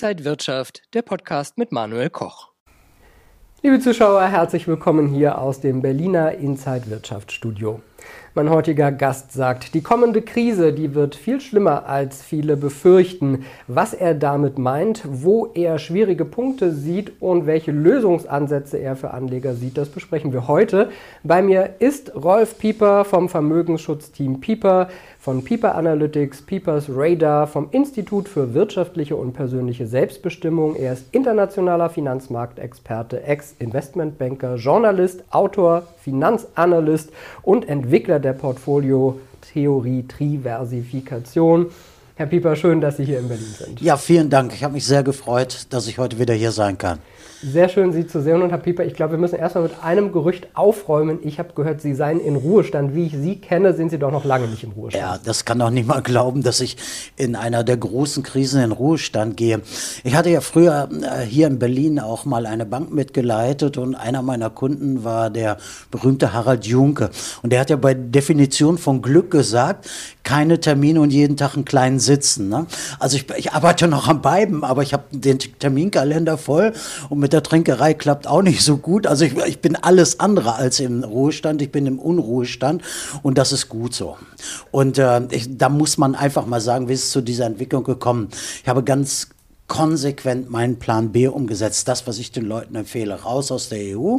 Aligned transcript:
Inside 0.00 0.24
Wirtschaft, 0.24 0.82
der 0.94 1.02
Podcast 1.02 1.58
mit 1.58 1.72
Manuel 1.72 2.08
Koch. 2.08 2.52
Liebe 3.64 3.80
Zuschauer, 3.80 4.22
herzlich 4.28 4.68
willkommen 4.68 5.08
hier 5.08 5.38
aus 5.38 5.60
dem 5.60 5.82
Berliner 5.82 6.36
Inside 6.36 6.88
Wirtschaft 6.88 7.32
Studio. 7.32 7.80
Mein 8.34 8.50
heutiger 8.50 8.92
Gast 8.92 9.32
sagt, 9.32 9.74
die 9.74 9.80
kommende 9.80 10.22
Krise, 10.22 10.72
die 10.72 10.94
wird 10.94 11.16
viel 11.16 11.40
schlimmer 11.40 11.86
als 11.86 12.22
viele 12.22 12.56
befürchten. 12.56 13.44
Was 13.66 13.94
er 13.94 14.14
damit 14.14 14.56
meint, 14.58 15.02
wo 15.04 15.46
er 15.54 15.80
schwierige 15.80 16.24
Punkte 16.24 16.72
sieht 16.72 17.20
und 17.20 17.46
welche 17.46 17.72
Lösungsansätze 17.72 18.78
er 18.78 18.94
für 18.94 19.10
Anleger 19.10 19.54
sieht, 19.54 19.76
das 19.76 19.88
besprechen 19.88 20.32
wir 20.32 20.46
heute. 20.46 20.90
Bei 21.24 21.42
mir 21.42 21.74
ist 21.80 22.14
Rolf 22.14 22.58
Pieper 22.58 23.04
vom 23.04 23.28
Vermögensschutzteam 23.28 24.40
Pieper 24.40 24.88
von 25.28 25.44
Pieper 25.44 25.74
Analytics, 25.74 26.40
Piepers 26.40 26.86
Radar, 26.88 27.46
vom 27.46 27.68
Institut 27.72 28.30
für 28.30 28.54
wirtschaftliche 28.54 29.14
und 29.14 29.34
persönliche 29.34 29.86
Selbstbestimmung. 29.86 30.74
Er 30.74 30.94
ist 30.94 31.04
internationaler 31.12 31.90
Finanzmarktexperte, 31.90 33.24
Ex-Investmentbanker, 33.24 34.54
Journalist, 34.54 35.24
Autor, 35.28 35.82
Finanzanalyst 36.02 37.10
und 37.42 37.68
Entwickler 37.68 38.20
der 38.20 38.32
Portfolio-Theorie 38.32 40.06
Triversifikation. 40.08 41.66
Herr 42.16 42.26
Pieper, 42.26 42.56
schön, 42.56 42.80
dass 42.80 42.96
Sie 42.96 43.04
hier 43.04 43.18
in 43.18 43.28
Berlin 43.28 43.54
sind. 43.54 43.82
Ja, 43.82 43.98
vielen 43.98 44.30
Dank. 44.30 44.54
Ich 44.54 44.64
habe 44.64 44.72
mich 44.72 44.86
sehr 44.86 45.02
gefreut, 45.02 45.66
dass 45.68 45.88
ich 45.88 45.98
heute 45.98 46.18
wieder 46.18 46.32
hier 46.32 46.52
sein 46.52 46.78
kann. 46.78 47.00
Sehr 47.40 47.68
schön, 47.68 47.92
Sie 47.92 48.04
zu 48.04 48.20
sehen. 48.20 48.42
Und 48.42 48.50
Herr 48.50 48.58
Pieper, 48.58 48.84
ich 48.84 48.94
glaube, 48.94 49.12
wir 49.12 49.18
müssen 49.18 49.36
erstmal 49.36 49.62
mit 49.64 49.84
einem 49.84 50.10
Gerücht 50.10 50.48
aufräumen. 50.54 51.20
Ich 51.22 51.38
habe 51.38 51.52
gehört, 51.54 51.80
Sie 51.80 51.94
seien 51.94 52.18
in 52.18 52.34
Ruhestand. 52.34 52.96
Wie 52.96 53.06
ich 53.06 53.12
Sie 53.12 53.36
kenne, 53.36 53.74
sind 53.74 53.90
Sie 53.90 53.98
doch 53.98 54.10
noch 54.10 54.24
lange 54.24 54.48
nicht 54.48 54.64
im 54.64 54.72
Ruhestand. 54.72 55.04
Ja, 55.04 55.18
das 55.22 55.44
kann 55.44 55.60
doch 55.60 55.70
niemand 55.70 56.02
glauben, 56.02 56.42
dass 56.42 56.60
ich 56.60 56.76
in 57.16 57.36
einer 57.36 57.62
der 57.62 57.76
großen 57.76 58.24
Krisen 58.24 58.60
in 58.60 58.72
Ruhestand 58.72 59.36
gehe. 59.36 59.60
Ich 60.02 60.16
hatte 60.16 60.30
ja 60.30 60.40
früher 60.40 60.88
äh, 60.90 61.24
hier 61.24 61.46
in 61.46 61.60
Berlin 61.60 62.00
auch 62.00 62.24
mal 62.24 62.44
eine 62.44 62.66
Bank 62.66 62.92
mitgeleitet 62.92 63.78
und 63.78 63.94
einer 63.94 64.22
meiner 64.22 64.50
Kunden 64.50 65.04
war 65.04 65.30
der 65.30 65.58
berühmte 65.92 66.32
Harald 66.32 66.66
Junke. 66.66 67.10
Und 67.42 67.52
der 67.52 67.60
hat 67.60 67.70
ja 67.70 67.76
bei 67.76 67.94
Definition 67.94 68.78
von 68.78 69.00
Glück 69.00 69.30
gesagt, 69.30 69.88
keine 70.24 70.58
Termine 70.58 71.00
und 71.00 71.10
jeden 71.12 71.36
Tag 71.36 71.54
einen 71.54 71.64
kleinen 71.64 72.00
Sitzen. 72.00 72.48
Ne? 72.48 72.66
Also 72.98 73.16
ich, 73.16 73.26
ich 73.36 73.52
arbeite 73.52 73.86
noch 73.86 74.08
am 74.08 74.22
beiden, 74.22 74.64
aber 74.64 74.82
ich 74.82 74.92
habe 74.92 75.04
den 75.12 75.38
Terminkalender 75.38 76.36
voll 76.36 76.72
und 77.08 77.18
mit 77.18 77.27
mit 77.28 77.34
der 77.34 77.42
Trinkerei 77.42 77.92
klappt 77.92 78.26
auch 78.26 78.40
nicht 78.40 78.62
so 78.62 78.78
gut. 78.78 79.06
Also 79.06 79.26
ich, 79.26 79.36
ich 79.36 79.60
bin 79.60 79.76
alles 79.76 80.18
andere 80.18 80.54
als 80.54 80.80
im 80.80 81.04
Ruhestand. 81.04 81.60
Ich 81.60 81.70
bin 81.70 81.84
im 81.84 81.98
Unruhestand 81.98 82.80
und 83.22 83.36
das 83.36 83.52
ist 83.52 83.68
gut 83.68 83.92
so. 83.94 84.16
Und 84.70 84.96
äh, 84.96 85.20
ich, 85.30 85.58
da 85.58 85.68
muss 85.68 85.98
man 85.98 86.14
einfach 86.14 86.46
mal 86.46 86.62
sagen, 86.62 86.88
wie 86.88 86.94
ist 86.94 87.04
es 87.04 87.10
zu 87.10 87.20
dieser 87.20 87.44
Entwicklung 87.44 87.84
gekommen? 87.84 88.28
Ich 88.62 88.68
habe 88.68 88.82
ganz 88.82 89.28
konsequent 89.68 90.50
meinen 90.50 90.78
Plan 90.78 91.12
B 91.12 91.28
umgesetzt. 91.28 91.86
Das, 91.88 92.06
was 92.06 92.18
ich 92.18 92.32
den 92.32 92.46
Leuten 92.46 92.74
empfehle, 92.74 93.22
raus 93.22 93.52
aus 93.52 93.68
der 93.68 93.96
EU. 93.96 94.18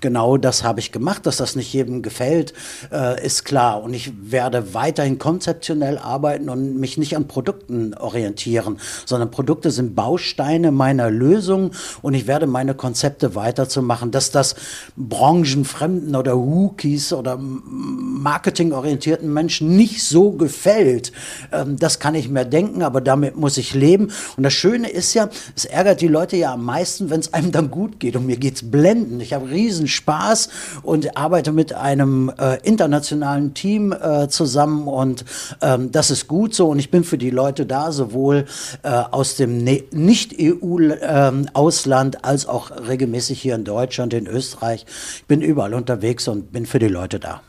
Genau 0.00 0.36
das 0.36 0.62
habe 0.62 0.78
ich 0.80 0.92
gemacht. 0.92 1.26
Dass 1.26 1.36
das 1.36 1.56
nicht 1.56 1.72
jedem 1.72 2.00
gefällt, 2.00 2.54
äh, 2.92 3.24
ist 3.24 3.44
klar. 3.44 3.82
Und 3.82 3.92
ich 3.92 4.12
werde 4.30 4.72
weiterhin 4.72 5.18
konzeptionell 5.18 5.98
arbeiten 5.98 6.48
und 6.48 6.78
mich 6.78 6.96
nicht 6.96 7.16
an 7.16 7.26
Produkten 7.26 7.94
orientieren, 7.94 8.78
sondern 9.04 9.32
Produkte 9.32 9.72
sind 9.72 9.96
Bausteine 9.96 10.70
meiner 10.70 11.10
Lösung 11.10 11.72
und 12.00 12.14
ich 12.14 12.28
werde 12.28 12.46
meine 12.46 12.74
Konzepte 12.74 13.34
weiterzumachen. 13.34 14.12
Dass 14.12 14.30
das 14.30 14.54
branchenfremden 14.96 16.14
oder 16.14 16.36
Wookies 16.36 17.12
oder 17.12 17.36
marketingorientierten 17.36 19.32
Menschen 19.32 19.76
nicht 19.76 20.04
so 20.04 20.30
gefällt, 20.30 21.10
ähm, 21.52 21.76
das 21.78 21.98
kann 21.98 22.14
ich 22.14 22.28
mir 22.28 22.44
denken, 22.44 22.82
aber 22.82 23.00
damit 23.00 23.36
muss 23.36 23.58
ich 23.58 23.74
leben. 23.74 24.12
Und 24.36 24.44
das 24.44 24.52
Schöne 24.52 24.83
Schöne 24.84 24.90
ist 24.90 25.14
ja, 25.14 25.28
es 25.56 25.64
ärgert 25.64 26.00
die 26.00 26.08
Leute 26.08 26.36
ja 26.36 26.54
am 26.54 26.64
meisten, 26.64 27.10
wenn 27.10 27.20
es 27.20 27.34
einem 27.34 27.52
dann 27.52 27.70
gut 27.70 28.00
geht. 28.00 28.16
Und 28.16 28.26
mir 28.26 28.36
geht 28.36 28.56
es 28.56 28.68
blenden. 28.70 29.20
Ich 29.20 29.32
habe 29.32 29.48
riesen 29.48 29.86
Spaß 29.88 30.48
und 30.82 31.16
arbeite 31.16 31.52
mit 31.52 31.72
einem 31.72 32.32
äh, 32.38 32.58
internationalen 32.62 33.54
Team 33.54 33.92
äh, 33.92 34.28
zusammen 34.28 34.86
und 34.88 35.24
ähm, 35.62 35.90
das 35.92 36.10
ist 36.10 36.28
gut 36.28 36.54
so. 36.54 36.68
Und 36.68 36.78
ich 36.78 36.90
bin 36.90 37.04
für 37.04 37.16
die 37.18 37.30
Leute 37.30 37.66
da, 37.66 37.92
sowohl 37.92 38.46
äh, 38.82 38.88
aus 38.88 39.36
dem 39.36 39.64
ne 39.64 39.84
Nicht-EU-Ausland 39.92 42.16
ähm, 42.16 42.20
als 42.22 42.46
auch 42.46 42.70
regelmäßig 42.88 43.40
hier 43.40 43.54
in 43.54 43.64
Deutschland, 43.64 44.12
in 44.14 44.26
Österreich. 44.26 44.84
Ich 45.16 45.24
bin 45.24 45.40
überall 45.40 45.74
unterwegs 45.74 46.28
und 46.28 46.52
bin 46.52 46.66
für 46.66 46.78
die 46.78 46.88
Leute 46.88 47.18
da. 47.20 47.40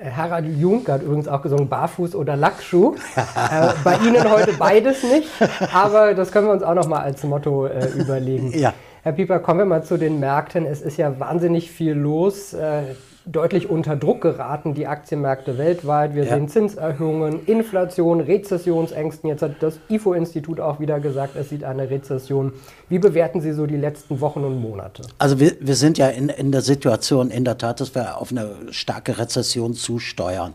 Harald 0.00 0.46
Juncker 0.58 0.94
hat 0.94 1.02
übrigens 1.02 1.26
auch 1.26 1.42
gesungen, 1.42 1.68
Barfuß 1.68 2.14
oder 2.14 2.36
Lackschuh. 2.36 2.94
äh, 3.16 3.68
bei 3.82 3.96
Ihnen 3.96 4.30
heute 4.30 4.52
beides 4.52 5.02
nicht, 5.02 5.28
aber 5.72 6.14
das 6.14 6.30
können 6.30 6.46
wir 6.46 6.52
uns 6.52 6.62
auch 6.62 6.74
noch 6.74 6.86
mal 6.86 7.00
als 7.00 7.24
Motto 7.24 7.66
äh, 7.66 7.88
überlegen. 7.88 8.56
Ja. 8.56 8.74
Herr 9.02 9.12
Pieper, 9.12 9.40
kommen 9.40 9.60
wir 9.60 9.66
mal 9.66 9.82
zu 9.82 9.96
den 9.96 10.20
Märkten. 10.20 10.66
Es 10.66 10.82
ist 10.82 10.98
ja 10.98 11.18
wahnsinnig 11.18 11.70
viel 11.70 11.94
los. 11.94 12.52
Äh, 12.52 12.82
deutlich 13.30 13.68
unter 13.68 13.96
Druck 13.96 14.22
geraten, 14.22 14.74
die 14.74 14.86
Aktienmärkte 14.86 15.58
weltweit. 15.58 16.14
Wir 16.14 16.24
ja. 16.24 16.34
sehen 16.34 16.48
Zinserhöhungen, 16.48 17.44
Inflation, 17.46 18.20
Rezessionsängsten. 18.20 19.28
Jetzt 19.28 19.42
hat 19.42 19.56
das 19.60 19.78
IFO-Institut 19.88 20.60
auch 20.60 20.80
wieder 20.80 20.98
gesagt, 21.00 21.36
es 21.36 21.50
sieht 21.50 21.64
eine 21.64 21.90
Rezession. 21.90 22.52
Wie 22.88 22.98
bewerten 22.98 23.40
Sie 23.40 23.52
so 23.52 23.66
die 23.66 23.76
letzten 23.76 24.20
Wochen 24.20 24.44
und 24.44 24.60
Monate? 24.60 25.02
Also 25.18 25.38
wir, 25.38 25.52
wir 25.60 25.74
sind 25.74 25.98
ja 25.98 26.08
in, 26.08 26.30
in 26.30 26.52
der 26.52 26.62
Situation 26.62 27.30
in 27.30 27.44
der 27.44 27.58
Tat, 27.58 27.80
dass 27.80 27.94
wir 27.94 28.16
auf 28.16 28.30
eine 28.30 28.50
starke 28.70 29.18
Rezession 29.18 29.74
zusteuern. 29.74 30.54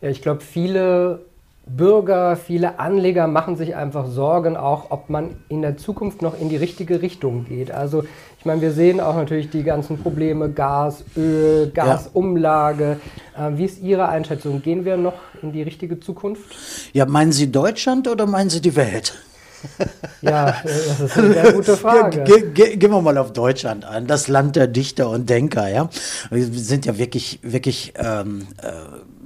Ja, 0.02 0.10
ich 0.10 0.22
glaube, 0.22 0.42
viele 0.42 1.22
Bürger, 1.70 2.38
viele 2.38 2.80
Anleger 2.80 3.28
machen 3.28 3.58
sich 3.58 3.76
einfach 3.76 4.08
Sorgen 4.08 4.56
auch, 4.56 4.90
ob 4.90 5.10
man 5.10 5.36
in 5.50 5.62
der 5.62 5.78
Zukunft 5.78 6.22
noch 6.22 6.40
in 6.40 6.50
die 6.50 6.56
richtige 6.56 7.02
Richtung 7.02 7.46
geht. 7.46 7.72
Also 7.72 8.04
ich 8.40 8.46
meine, 8.46 8.62
wir 8.62 8.72
sehen 8.72 9.02
auch 9.02 9.16
natürlich 9.16 9.50
die 9.50 9.64
ganzen 9.64 9.98
Probleme, 9.98 10.50
Gas, 10.50 11.04
Öl, 11.18 11.70
Gasumlage. 11.74 12.98
Ja. 13.36 13.50
Äh, 13.50 13.58
wie 13.58 13.66
ist 13.66 13.82
Ihre 13.82 14.08
Einschätzung? 14.08 14.62
Gehen 14.62 14.86
wir 14.86 14.96
noch 14.96 15.16
in 15.42 15.52
die 15.52 15.62
richtige 15.62 16.00
Zukunft? 16.00 16.56
Ja, 16.94 17.06
meinen 17.06 17.32
Sie 17.32 17.52
Deutschland 17.52 18.08
oder 18.08 18.26
meinen 18.26 18.50
Sie 18.50 18.62
die 18.62 18.76
Welt? 18.76 19.16
Ja, 20.22 20.56
das 20.64 21.00
ist 21.00 21.18
eine 21.18 21.34
sehr 21.34 21.54
gute 21.54 21.78
Frage. 21.78 22.24
Ge 22.24 22.52
ge 22.52 22.76
gehen 22.76 22.92
wir 22.92 23.02
mal 23.02 23.18
auf 23.18 23.34
Deutschland 23.34 23.86
an, 23.86 24.08
das 24.08 24.28
Land 24.28 24.56
der 24.56 24.68
Dichter 24.68 25.10
und 25.10 25.30
Denker. 25.30 25.68
Ja, 25.70 25.90
wir 26.32 26.46
sind 26.46 26.86
ja 26.86 26.98
wirklich, 26.98 27.40
wirklich 27.44 27.94
ähm, 27.98 28.48
äh, 28.62 28.72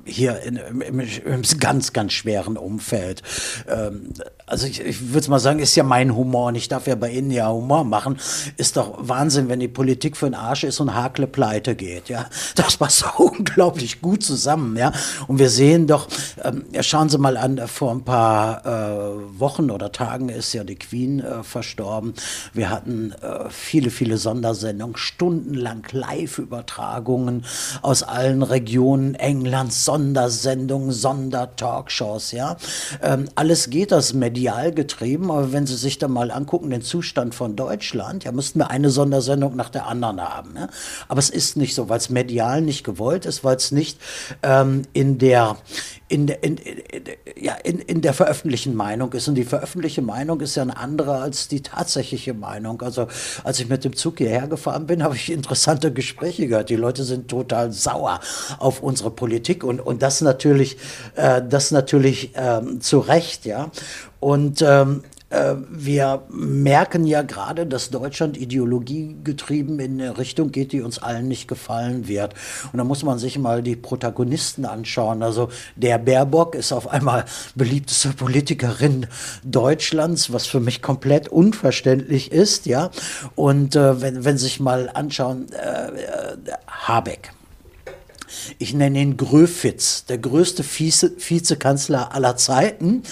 hier 0.05 0.41
in, 0.41 0.57
im, 0.57 0.81
im, 0.81 0.99
im, 0.99 1.41
ganz, 1.59 1.93
ganz 1.93 2.13
schweren 2.13 2.57
Umfeld. 2.57 3.21
Ähm, 3.69 4.13
also 4.51 4.67
ich, 4.67 4.81
ich 4.81 5.13
würde 5.13 5.29
mal 5.29 5.39
sagen, 5.39 5.59
ist 5.59 5.75
ja 5.75 5.83
mein 5.83 6.13
Humor 6.13 6.47
und 6.47 6.55
ich 6.55 6.67
darf 6.67 6.85
ja 6.85 6.95
bei 6.95 7.09
Ihnen 7.09 7.31
ja 7.31 7.49
Humor 7.49 7.85
machen. 7.85 8.17
Ist 8.57 8.75
doch 8.75 8.95
Wahnsinn, 8.97 9.47
wenn 9.47 9.61
die 9.61 9.69
Politik 9.69 10.17
für 10.17 10.25
den 10.25 10.35
Arsch 10.35 10.65
ist 10.65 10.81
und 10.81 10.93
Hakle 10.93 11.25
pleite 11.25 11.73
geht. 11.73 12.09
Ja, 12.09 12.25
das 12.55 12.75
passt 12.75 13.05
unglaublich 13.17 14.01
gut 14.01 14.23
zusammen. 14.23 14.75
Ja, 14.75 14.91
und 15.27 15.39
wir 15.39 15.49
sehen 15.49 15.87
doch, 15.87 16.09
ähm, 16.43 16.65
schauen 16.81 17.07
Sie 17.07 17.17
mal 17.17 17.37
an, 17.37 17.65
vor 17.65 17.91
ein 17.91 18.03
paar 18.03 18.65
äh, 18.65 19.39
Wochen 19.39 19.71
oder 19.71 19.93
Tagen 19.93 20.27
ist 20.27 20.51
ja 20.51 20.65
die 20.65 20.75
Queen 20.75 21.21
äh, 21.21 21.43
verstorben. 21.43 22.13
Wir 22.53 22.69
hatten 22.69 23.13
äh, 23.21 23.49
viele, 23.49 23.89
viele 23.89 24.17
Sondersendungen, 24.17 24.97
stundenlang 24.97 25.87
Live-Übertragungen 25.91 27.45
aus 27.81 28.03
allen 28.03 28.43
Regionen 28.43 29.15
Englands, 29.15 29.85
Sondersendungen, 29.85 30.91
Sondertalkshows. 30.91 32.33
Ja, 32.33 32.57
ähm, 33.01 33.29
alles 33.35 33.69
geht 33.69 33.93
das 33.93 34.13
medial 34.13 34.40
medial 34.41 34.71
getrieben, 34.71 35.29
aber 35.29 35.51
wenn 35.51 35.67
Sie 35.67 35.75
sich 35.75 35.99
da 35.99 36.07
mal 36.07 36.31
angucken, 36.31 36.71
den 36.71 36.81
Zustand 36.81 37.35
von 37.35 37.55
Deutschland, 37.55 38.23
ja, 38.23 38.31
müssten 38.31 38.57
wir 38.57 38.71
eine 38.71 38.89
Sondersendung 38.89 39.55
nach 39.55 39.69
der 39.69 39.85
anderen 39.85 40.19
haben. 40.19 40.55
Ja? 40.55 40.67
Aber 41.07 41.19
es 41.19 41.29
ist 41.29 41.57
nicht 41.57 41.75
so, 41.75 41.89
weil 41.89 41.97
es 41.99 42.09
medial 42.09 42.61
nicht 42.61 42.83
gewollt 42.83 43.27
ist, 43.27 43.43
weil 43.43 43.55
es 43.55 43.71
nicht 43.71 43.99
ähm, 44.41 44.81
in 44.93 45.19
der 45.19 45.57
in 46.11 46.27
der, 46.27 46.43
in, 46.43 46.59
ja, 47.39 47.53
in, 47.63 47.79
in 47.79 48.01
der 48.01 48.13
veröffentlichten 48.13 48.75
Meinung 48.75 49.13
ist. 49.13 49.29
Und 49.29 49.35
die 49.35 49.45
veröffentlichte 49.45 50.01
Meinung 50.01 50.41
ist 50.41 50.55
ja 50.55 50.61
eine 50.61 50.75
andere 50.75 51.19
als 51.19 51.47
die 51.47 51.61
tatsächliche 51.61 52.33
Meinung. 52.33 52.81
Also 52.81 53.07
als 53.45 53.61
ich 53.61 53.69
mit 53.69 53.85
dem 53.85 53.95
Zug 53.95 54.17
hierher 54.17 54.47
gefahren 54.47 54.87
bin, 54.87 55.03
habe 55.03 55.15
ich 55.15 55.31
interessante 55.31 55.93
Gespräche 55.93 56.47
gehört. 56.47 56.69
Die 56.69 56.75
Leute 56.75 57.05
sind 57.05 57.29
total 57.29 57.71
sauer 57.71 58.19
auf 58.59 58.83
unsere 58.83 59.09
Politik 59.09 59.63
und, 59.63 59.79
und 59.79 60.01
das 60.01 60.19
natürlich, 60.19 60.77
äh, 61.15 61.41
das 61.47 61.71
natürlich 61.71 62.31
ähm, 62.35 62.81
zu 62.81 62.99
Recht, 62.99 63.45
ja. 63.45 63.71
Und 64.19 64.61
ähm, 64.61 65.03
äh, 65.03 65.20
wir 65.69 66.23
merken 66.29 67.05
ja 67.05 67.21
gerade, 67.21 67.65
dass 67.65 67.89
Deutschland 67.89 68.37
ideologiegetrieben 68.37 69.79
in 69.79 70.01
eine 70.01 70.17
Richtung 70.17 70.51
geht, 70.51 70.73
die 70.73 70.81
uns 70.81 70.99
allen 70.99 71.27
nicht 71.27 71.47
gefallen 71.47 72.07
wird. 72.07 72.33
Und 72.73 72.77
da 72.77 72.83
muss 72.83 73.03
man 73.03 73.17
sich 73.17 73.39
mal 73.39 73.63
die 73.63 73.75
Protagonisten 73.75 74.65
anschauen. 74.65 75.23
Also 75.23 75.49
der 75.75 75.97
Baerbock 75.97 76.55
ist 76.55 76.73
auf 76.73 76.87
einmal 76.87 77.25
beliebteste 77.55 78.09
Politikerin 78.09 79.07
Deutschlands, 79.43 80.33
was 80.33 80.47
für 80.47 80.59
mich 80.59 80.81
komplett 80.81 81.29
unverständlich 81.29 82.31
ist, 82.31 82.65
ja. 82.65 82.91
Und 83.35 83.75
äh, 83.75 84.01
wenn, 84.01 84.25
wenn 84.25 84.37
sich 84.37 84.59
mal 84.59 84.89
anschauen, 84.93 85.47
äh, 85.53 86.01
äh 86.01 86.37
Habeck 86.67 87.31
ich 88.57 88.73
nenne 88.73 88.99
ihn 88.99 89.17
Gröfitz, 89.17 90.05
der 90.05 90.17
größte 90.17 90.63
Vize 90.63 91.11
Vizekanzler 91.17 92.13
aller 92.13 92.37
Zeiten. 92.37 93.03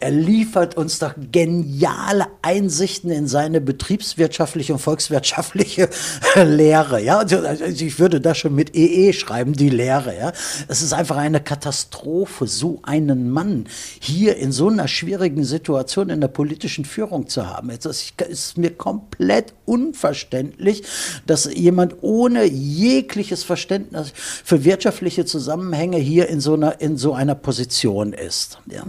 Er 0.00 0.10
liefert 0.10 0.76
uns 0.76 0.98
doch 0.98 1.14
geniale 1.32 2.26
Einsichten 2.42 3.10
in 3.10 3.26
seine 3.26 3.60
betriebswirtschaftliche 3.60 4.72
und 4.72 4.78
volkswirtschaftliche 4.78 5.88
Lehre. 6.36 7.02
Ja, 7.02 7.18
also, 7.18 7.38
also 7.38 7.64
ich 7.64 7.98
würde 7.98 8.20
das 8.20 8.38
schon 8.38 8.54
mit 8.54 8.74
EE 8.74 9.08
e 9.08 9.12
schreiben, 9.12 9.52
die 9.52 9.70
Lehre. 9.70 10.16
Ja, 10.16 10.32
es 10.68 10.82
ist 10.82 10.92
einfach 10.92 11.16
eine 11.16 11.40
Katastrophe, 11.40 12.46
so 12.46 12.80
einen 12.82 13.30
Mann 13.30 13.66
hier 14.00 14.36
in 14.36 14.52
so 14.52 14.68
einer 14.68 14.88
schwierigen 14.88 15.44
Situation 15.44 16.10
in 16.10 16.20
der 16.20 16.28
politischen 16.28 16.84
Führung 16.84 17.28
zu 17.28 17.46
haben. 17.46 17.70
Es 17.70 18.12
ist 18.18 18.58
mir 18.58 18.70
komplett 18.70 19.54
unverständlich, 19.64 20.82
dass 21.26 21.52
jemand 21.52 21.96
ohne 22.02 22.44
jegliches 22.44 23.44
Verständnis 23.44 24.12
für 24.14 24.64
wirtschaftliche 24.68 25.24
Zusammenhänge 25.24 25.96
hier 25.96 26.28
in 26.28 26.40
so 26.40 26.52
einer, 26.52 26.80
in 26.80 26.98
so 26.98 27.14
einer 27.14 27.34
Position 27.34 28.12
ist. 28.12 28.60
Ja? 28.66 28.84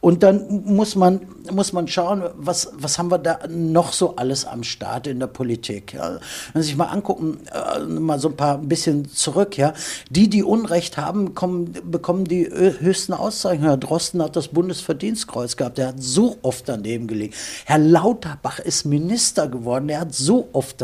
Und 0.00 0.22
dann 0.22 0.64
muss 0.64 0.96
man, 0.96 1.20
muss 1.52 1.72
man 1.72 1.88
schauen, 1.88 2.22
was, 2.36 2.70
was 2.74 2.98
haben 2.98 3.10
wir 3.10 3.18
da 3.18 3.40
noch 3.48 3.92
so 3.92 4.16
alles 4.16 4.44
am 4.44 4.62
Start 4.62 5.06
in 5.06 5.20
der 5.20 5.26
Politik. 5.26 5.94
Ja? 5.94 6.18
Wenn 6.52 6.62
Sie 6.62 6.68
sich 6.68 6.76
mal 6.76 6.86
angucken, 6.86 7.40
äh, 7.52 7.80
mal 7.80 8.18
so 8.18 8.28
ein 8.28 8.36
paar 8.36 8.58
ein 8.58 8.68
bisschen 8.68 9.08
zurück, 9.08 9.56
ja, 9.56 9.72
die, 10.10 10.28
die 10.28 10.42
Unrecht 10.42 10.96
haben, 10.96 11.34
kommen, 11.34 11.74
bekommen 11.84 12.24
die 12.24 12.48
höchsten 12.48 13.12
Auszeichnungen. 13.12 13.68
Herr 13.68 13.76
Drosten 13.76 14.22
hat 14.22 14.36
das 14.36 14.48
Bundesverdienstkreuz 14.48 15.56
gehabt, 15.56 15.78
der 15.78 15.88
hat 15.88 16.02
so 16.02 16.38
oft 16.42 16.68
daneben 16.68 17.06
gelegen. 17.06 17.34
Herr 17.64 17.78
Lauterbach 17.78 18.58
ist 18.58 18.84
Minister 18.84 19.48
geworden, 19.48 19.88
der 19.88 20.00
hat 20.00 20.14
so 20.14 20.48
oft 20.52 20.82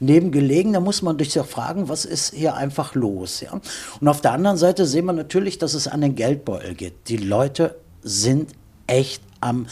daneben 0.00 0.32
gelegen. 0.32 0.72
Da 0.72 0.80
muss 0.80 1.02
man 1.02 1.18
sich 1.18 1.34
ja 1.34 1.44
fragen, 1.44 1.88
was 1.88 2.04
ist 2.04 2.34
hier 2.34 2.54
einfach 2.54 2.94
los, 2.94 3.40
ja? 3.40 3.60
Und 4.00 4.08
auf 4.08 4.20
der 4.20 4.32
anderen 4.32 4.56
Seite 4.56 4.86
sehen 4.86 5.06
wir 5.06 5.12
natürlich, 5.12 5.58
dass 5.58 5.74
es 5.74 5.88
an 5.88 6.00
den 6.00 6.14
Geldbeutel 6.14 6.74
geht. 6.74 7.08
Die 7.08 7.16
Leute 7.16 7.76
sind 8.02 8.52
echt 8.86 9.22
am, 9.42 9.66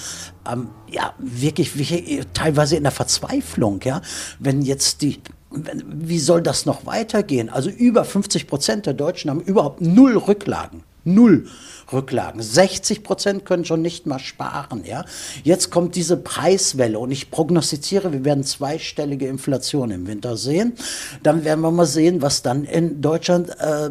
am 0.44 0.70
ja, 0.90 1.14
wirklich, 1.18 1.78
wirklich 1.78 2.26
teilweise 2.34 2.76
in 2.76 2.82
der 2.82 2.92
Verzweiflung, 2.92 3.80
ja. 3.84 4.02
Wenn 4.38 4.62
jetzt 4.62 5.02
die 5.02 5.20
wie 5.52 6.20
soll 6.20 6.42
das 6.42 6.64
noch 6.64 6.86
weitergehen? 6.86 7.48
Also 7.48 7.70
über 7.70 8.04
50 8.04 8.46
Prozent 8.46 8.86
der 8.86 8.94
Deutschen 8.94 9.30
haben 9.30 9.40
überhaupt 9.40 9.80
null 9.80 10.16
Rücklagen. 10.16 10.84
Null. 11.04 11.48
Rücklagen. 11.92 12.42
60 12.42 13.02
Prozent 13.02 13.44
können 13.44 13.64
schon 13.64 13.82
nicht 13.82 14.06
mal 14.06 14.18
sparen. 14.18 14.84
Ja? 14.84 15.04
Jetzt 15.42 15.70
kommt 15.70 15.94
diese 15.96 16.16
Preiswelle 16.16 16.98
und 16.98 17.10
ich 17.10 17.30
prognostiziere, 17.30 18.12
wir 18.12 18.24
werden 18.24 18.44
zweistellige 18.44 19.26
Inflation 19.26 19.90
im 19.90 20.06
Winter 20.06 20.36
sehen. 20.36 20.74
Dann 21.22 21.44
werden 21.44 21.60
wir 21.60 21.70
mal 21.70 21.86
sehen, 21.86 22.22
was 22.22 22.42
dann 22.42 22.64
in 22.64 23.00
Deutschland 23.00 23.50
äh, 23.60 23.86
äh, 23.86 23.90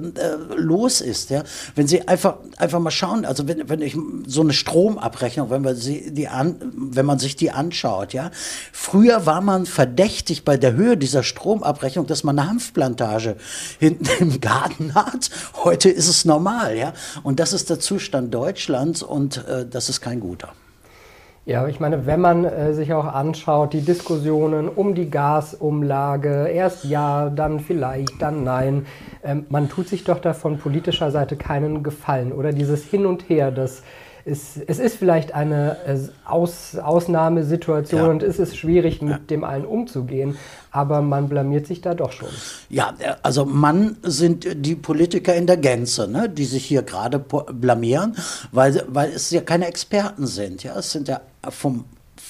los 0.56 1.02
ist. 1.02 1.30
Ja? 1.30 1.44
Wenn 1.76 1.88
Sie 1.88 2.08
einfach, 2.08 2.38
einfach 2.58 2.80
mal 2.80 2.92
schauen, 2.92 3.26
also 3.26 3.48
wenn, 3.48 3.70
wenn 3.70 3.82
ich 3.82 3.98
so 4.28 4.42
eine 4.42 4.54
Stromabrechnung, 4.54 5.50
wenn, 5.50 5.64
wir 5.64 5.76
sie, 5.76 6.14
die 6.14 6.28
an, 6.28 6.56
wenn 6.74 7.06
man 7.06 7.20
sich 7.20 7.36
die 7.36 7.52
anschaut, 7.52 8.14
ja, 8.14 8.32
früher 8.72 9.26
war 9.26 9.42
man 9.42 9.66
verdächtig 9.66 10.46
bei 10.46 10.58
der 10.58 10.74
Höhe 10.74 10.98
dieser 10.98 11.24
Stromabrechnung, 11.24 12.08
dass 12.08 12.24
man 12.24 12.40
eine 12.40 12.50
Hanfplantage 12.50 13.36
hinten 13.80 14.08
im 14.20 14.42
Garten 14.42 14.96
hat. 14.96 15.30
Heute 15.64 15.90
ist 15.90 16.08
es 16.08 16.26
normal, 16.26 16.78
ja. 16.78 16.94
Und 17.24 17.40
das 17.40 17.54
ist 17.54 17.70
dazu 17.70 17.89
Zustand 17.90 18.32
Deutschlands 18.32 19.02
und 19.02 19.44
äh, 19.48 19.66
das 19.66 19.90
ist 19.90 20.00
kein 20.00 20.20
guter. 20.20 20.50
Ja, 21.48 21.68
ich 21.68 21.80
meine, 21.80 22.06
wenn 22.06 22.22
man 22.22 22.46
äh, 22.46 22.76
sich 22.76 22.94
auch 22.94 23.08
anschaut, 23.08 23.74
die 23.74 23.82
Diskussionen 23.82 24.70
um 24.70 24.94
die 24.94 25.10
Gasumlage, 25.10 26.50
erst 26.50 26.86
ja, 26.86 27.32
dann 27.32 27.60
vielleicht, 27.60 28.22
dann 28.22 28.44
nein, 28.44 28.86
ähm, 29.24 29.48
man 29.50 29.70
tut 29.70 29.88
sich 29.88 30.04
doch 30.04 30.20
da 30.20 30.34
von 30.34 30.60
politischer 30.60 31.10
Seite 31.10 31.36
keinen 31.36 31.82
Gefallen. 31.82 32.32
Oder 32.32 32.52
dieses 32.52 32.84
Hin 32.84 33.08
und 33.08 33.28
Her, 33.28 33.50
das 33.50 33.82
ist, 34.26 34.58
es 34.68 34.80
ist 34.80 34.98
vielleicht 34.98 35.34
eine 35.34 35.78
äh, 35.86 35.98
Aus, 36.26 36.76
Ausnahmesituation 36.78 38.02
ja. 38.02 38.08
und 38.08 38.24
es 38.24 38.40
ist 38.40 38.58
schwierig, 38.58 39.02
mit 39.02 39.12
ja. 39.12 39.20
dem 39.30 39.44
allen 39.44 39.66
umzugehen 39.66 40.38
aber 40.72 41.02
man 41.02 41.30
blamiert 41.30 41.68
sich 41.68 41.82
da 41.82 41.94
doch 41.94 42.12
schon. 42.12 42.30
Ja, 42.70 42.94
also 43.24 43.46
Mann 43.46 43.98
sind 44.04 44.48
die 44.66 44.76
Politiker 44.76 45.36
in 45.36 45.48
der 45.48 45.58
Gänze, 45.58 46.08
ne, 46.08 46.30
die 46.30 46.46
sich 46.46 46.66
hier 46.66 46.84
gerade 46.84 47.20
blamieren, 47.20 48.16
weil, 48.52 48.84
weil 48.88 49.12
es 49.12 49.32
ja 49.32 49.42
keine 49.42 49.68
Experten 49.68 50.28
sind. 50.28 50.64
Ja, 50.64 50.78
es 50.78 50.92
sind 50.92 51.08
ja 51.08 51.22
vom 51.50 51.86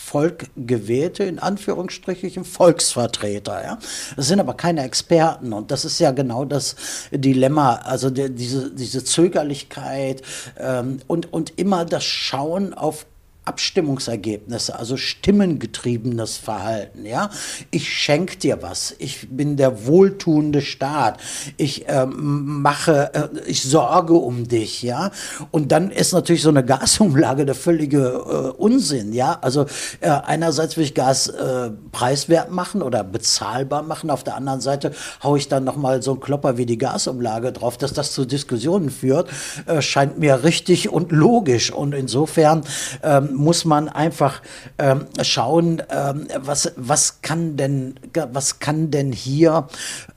Volk 0.09 0.47
gewählte, 0.55 1.23
in 1.23 1.37
Anführungsstrichen, 1.37 2.43
Volksvertreter. 2.43 3.63
Ja? 3.63 3.79
Das 4.15 4.27
sind 4.27 4.39
aber 4.39 4.55
keine 4.55 4.83
Experten 4.83 5.53
und 5.53 5.69
das 5.69 5.85
ist 5.85 5.99
ja 5.99 6.09
genau 6.09 6.45
das 6.45 6.75
Dilemma, 7.11 7.75
also 7.75 8.09
die, 8.09 8.33
diese, 8.33 8.71
diese 8.71 9.03
Zögerlichkeit 9.03 10.23
ähm, 10.57 10.97
und, 11.05 11.31
und 11.31 11.59
immer 11.59 11.85
das 11.85 12.03
Schauen 12.03 12.73
auf 12.73 13.05
Abstimmungsergebnisse, 13.49 14.77
also 14.77 14.95
stimmengetriebenes 14.95 16.37
Verhalten. 16.37 17.05
Ja, 17.05 17.31
ich 17.71 17.89
schenke 17.89 18.37
dir 18.37 18.61
was. 18.61 18.95
Ich 18.99 19.27
bin 19.29 19.57
der 19.57 19.87
wohltuende 19.87 20.61
Staat. 20.61 21.19
Ich 21.57 21.85
ähm, 21.87 22.61
mache, 22.61 23.11
äh, 23.15 23.27
ich 23.47 23.63
sorge 23.63 24.13
um 24.13 24.47
dich. 24.47 24.83
Ja, 24.83 25.09
und 25.49 25.71
dann 25.71 25.89
ist 25.89 26.13
natürlich 26.13 26.43
so 26.43 26.49
eine 26.49 26.63
Gasumlage 26.63 27.45
der 27.45 27.55
völlige 27.55 27.99
äh, 27.99 28.61
Unsinn. 28.61 29.13
Ja, 29.13 29.39
also 29.41 29.65
äh, 29.99 30.09
einerseits 30.09 30.77
will 30.77 30.83
ich 30.83 30.93
Gas 30.93 31.27
äh, 31.27 31.71
preiswert 31.91 32.51
machen 32.51 32.83
oder 32.83 33.03
bezahlbar 33.03 33.81
machen. 33.81 34.11
Auf 34.11 34.23
der 34.23 34.35
anderen 34.35 34.61
Seite 34.61 34.91
haue 35.23 35.39
ich 35.39 35.47
dann 35.47 35.63
noch 35.63 35.75
mal 35.75 36.03
so 36.03 36.11
einen 36.11 36.19
Klopper 36.19 36.57
wie 36.57 36.67
die 36.67 36.77
Gasumlage 36.77 37.51
drauf, 37.51 37.77
dass 37.77 37.93
das 37.93 38.11
zu 38.11 38.25
Diskussionen 38.25 38.91
führt, 38.91 39.27
äh, 39.65 39.81
scheint 39.81 40.19
mir 40.19 40.43
richtig 40.43 40.89
und 40.89 41.11
logisch. 41.11 41.71
Und 41.71 41.93
insofern 41.93 42.61
ähm, 43.01 43.29
muss 43.39 43.65
man 43.65 43.89
einfach 43.89 44.41
ähm, 44.77 45.07
schauen, 45.21 45.81
ähm, 45.89 46.27
was, 46.37 46.73
was, 46.75 47.21
kann 47.21 47.57
denn, 47.57 47.95
was 48.31 48.59
kann 48.59 48.91
denn 48.91 49.11
hier 49.11 49.67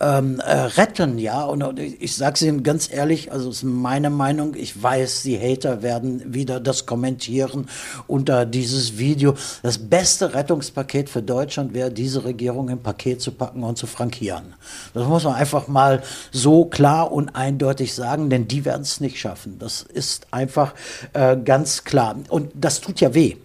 ähm, 0.00 0.40
äh, 0.40 0.52
retten, 0.52 1.18
ja. 1.18 1.44
Und 1.44 1.78
ich 1.78 2.16
sage 2.16 2.34
es 2.34 2.42
Ihnen 2.42 2.62
ganz 2.62 2.92
ehrlich, 2.92 3.32
also 3.32 3.50
ist 3.50 3.62
meine 3.62 4.10
Meinung, 4.10 4.54
ich 4.54 4.82
weiß, 4.82 5.22
die 5.22 5.38
Hater 5.38 5.82
werden 5.82 6.34
wieder 6.34 6.60
das 6.60 6.86
kommentieren 6.86 7.68
unter 8.06 8.44
dieses 8.44 8.98
Video. 8.98 9.34
Das 9.62 9.78
beste 9.78 10.34
Rettungspaket 10.34 11.08
für 11.08 11.22
Deutschland 11.22 11.74
wäre, 11.74 11.90
diese 11.90 12.24
Regierung 12.24 12.68
im 12.68 12.80
Paket 12.80 13.20
zu 13.20 13.32
packen 13.32 13.62
und 13.62 13.78
zu 13.78 13.86
frankieren. 13.86 14.54
Das 14.94 15.06
muss 15.06 15.24
man 15.24 15.34
einfach 15.34 15.68
mal 15.68 16.02
so 16.32 16.64
klar 16.64 17.12
und 17.12 17.36
eindeutig 17.36 17.94
sagen, 17.94 18.30
denn 18.30 18.48
die 18.48 18.64
werden 18.64 18.82
es 18.82 19.00
nicht 19.00 19.18
schaffen. 19.18 19.58
Das 19.58 19.82
ist 19.82 20.26
einfach 20.32 20.74
äh, 21.12 21.36
ganz 21.36 21.84
klar. 21.84 22.16
Und 22.28 22.50
das 22.54 22.80
tut 22.80 23.00
ja 23.02 23.14
weh. 23.14 23.36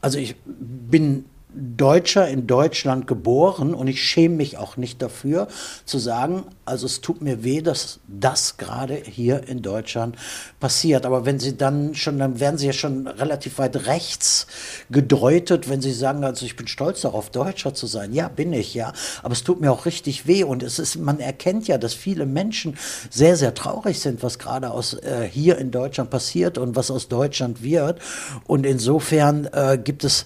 Also 0.00 0.18
ich 0.18 0.36
bin 0.44 1.26
Deutscher 1.56 2.28
in 2.28 2.46
Deutschland 2.46 3.06
geboren 3.06 3.74
und 3.74 3.88
ich 3.88 4.02
schäme 4.02 4.36
mich 4.36 4.58
auch 4.58 4.76
nicht 4.76 5.00
dafür 5.00 5.48
zu 5.84 5.98
sagen, 5.98 6.44
also 6.66 6.86
es 6.86 7.00
tut 7.00 7.22
mir 7.22 7.44
weh, 7.44 7.62
dass 7.62 8.00
das 8.08 8.56
gerade 8.56 8.96
hier 8.96 9.46
in 9.48 9.62
Deutschland 9.62 10.16
passiert. 10.58 11.06
Aber 11.06 11.24
wenn 11.24 11.38
Sie 11.38 11.56
dann 11.56 11.94
schon, 11.94 12.18
dann 12.18 12.40
werden 12.40 12.58
Sie 12.58 12.66
ja 12.66 12.72
schon 12.72 13.06
relativ 13.06 13.58
weit 13.58 13.86
rechts 13.86 14.48
gedeutet, 14.90 15.68
wenn 15.68 15.80
Sie 15.80 15.92
sagen, 15.92 16.24
also 16.24 16.44
ich 16.44 16.56
bin 16.56 16.66
stolz 16.66 17.02
darauf, 17.02 17.30
Deutscher 17.30 17.72
zu 17.72 17.86
sein. 17.86 18.12
Ja, 18.12 18.26
bin 18.26 18.52
ich, 18.52 18.74
ja. 18.74 18.92
Aber 19.22 19.32
es 19.32 19.44
tut 19.44 19.60
mir 19.60 19.70
auch 19.70 19.86
richtig 19.86 20.26
weh 20.26 20.42
und 20.42 20.64
es 20.64 20.80
ist, 20.80 20.96
man 20.96 21.20
erkennt 21.20 21.68
ja, 21.68 21.78
dass 21.78 21.94
viele 21.94 22.26
Menschen 22.26 22.76
sehr, 23.10 23.36
sehr 23.36 23.54
traurig 23.54 24.00
sind, 24.00 24.24
was 24.24 24.40
gerade 24.40 24.72
aus 24.72 24.94
äh, 24.94 25.28
hier 25.30 25.58
in 25.58 25.70
Deutschland 25.70 26.10
passiert 26.10 26.58
und 26.58 26.74
was 26.74 26.90
aus 26.90 27.06
Deutschland 27.06 27.62
wird. 27.62 28.00
Und 28.46 28.66
insofern 28.66 29.46
äh, 29.52 29.78
gibt 29.82 30.02
es, 30.02 30.24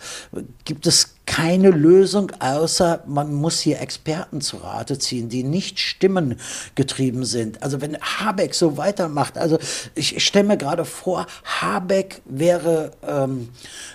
gibt 0.64 0.86
es 0.86 1.16
keine 1.30 1.70
Lösung, 1.70 2.32
außer 2.40 3.04
man 3.06 3.32
muss 3.32 3.60
hier 3.60 3.80
Experten 3.80 4.40
zu 4.40 4.56
Rate 4.56 4.98
ziehen, 4.98 5.28
die 5.28 5.44
nicht 5.44 5.78
stimmengetrieben 5.78 7.24
sind. 7.24 7.62
Also 7.62 7.80
wenn 7.80 7.96
Habeck 7.98 8.52
so 8.52 8.76
weitermacht, 8.76 9.38
also 9.38 9.56
ich 9.94 10.24
stelle 10.24 10.48
mir 10.48 10.56
gerade 10.56 10.84
vor, 10.84 11.28
Habeck 11.44 12.20
wäre 12.24 12.90
ähm, 13.06 13.50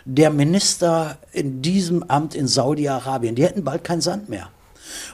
der 0.05 0.29
Minister 0.29 1.17
in 1.33 1.61
diesem 1.61 2.03
Amt 2.03 2.35
in 2.35 2.47
Saudi-Arabien. 2.47 3.35
Die 3.35 3.43
hätten 3.43 3.65
bald 3.65 3.83
kein 3.83 3.99
Sand 3.99 4.29
mehr. 4.29 4.47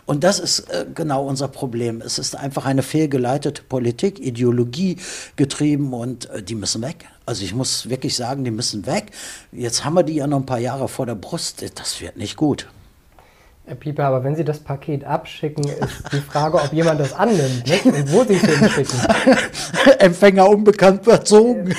Und 0.05 0.23
das 0.23 0.39
ist 0.39 0.69
äh, 0.69 0.85
genau 0.93 1.25
unser 1.25 1.47
Problem. 1.47 2.01
Es 2.01 2.19
ist 2.19 2.35
einfach 2.35 2.65
eine 2.65 2.83
fehlgeleitete 2.83 3.63
Politik, 3.63 4.19
Ideologie 4.19 4.97
getrieben 5.37 5.91
und 5.91 6.29
äh, 6.29 6.43
die 6.43 6.53
müssen 6.53 6.83
weg. 6.83 7.07
Also 7.31 7.45
ich 7.45 7.55
muss 7.55 7.89
wirklich 7.89 8.17
sagen, 8.17 8.43
die 8.43 8.51
müssen 8.51 8.85
weg. 8.85 9.05
Jetzt 9.53 9.85
haben 9.85 9.93
wir 9.93 10.03
die 10.03 10.15
ja 10.15 10.27
noch 10.27 10.39
ein 10.39 10.45
paar 10.45 10.59
Jahre 10.59 10.89
vor 10.89 11.05
der 11.05 11.15
Brust. 11.15 11.63
Das 11.79 12.01
wird 12.01 12.17
nicht 12.17 12.35
gut. 12.35 12.67
Herr 13.65 13.75
Pieper, 13.75 14.03
aber 14.03 14.25
wenn 14.25 14.35
Sie 14.35 14.43
das 14.43 14.59
Paket 14.59 15.05
abschicken, 15.05 15.63
ist 15.63 16.11
die 16.11 16.19
Frage, 16.19 16.57
ob 16.57 16.73
jemand 16.73 16.99
das 16.99 17.13
annimmt 17.13 17.65
nicht? 17.65 17.85
und 17.85 18.11
wo 18.11 18.25
Sie 18.25 18.33
es 18.33 18.41
hinschicken. 18.41 18.99
Empfänger 19.99 20.49
unbekannt 20.49 21.05
verzogen. 21.05 21.73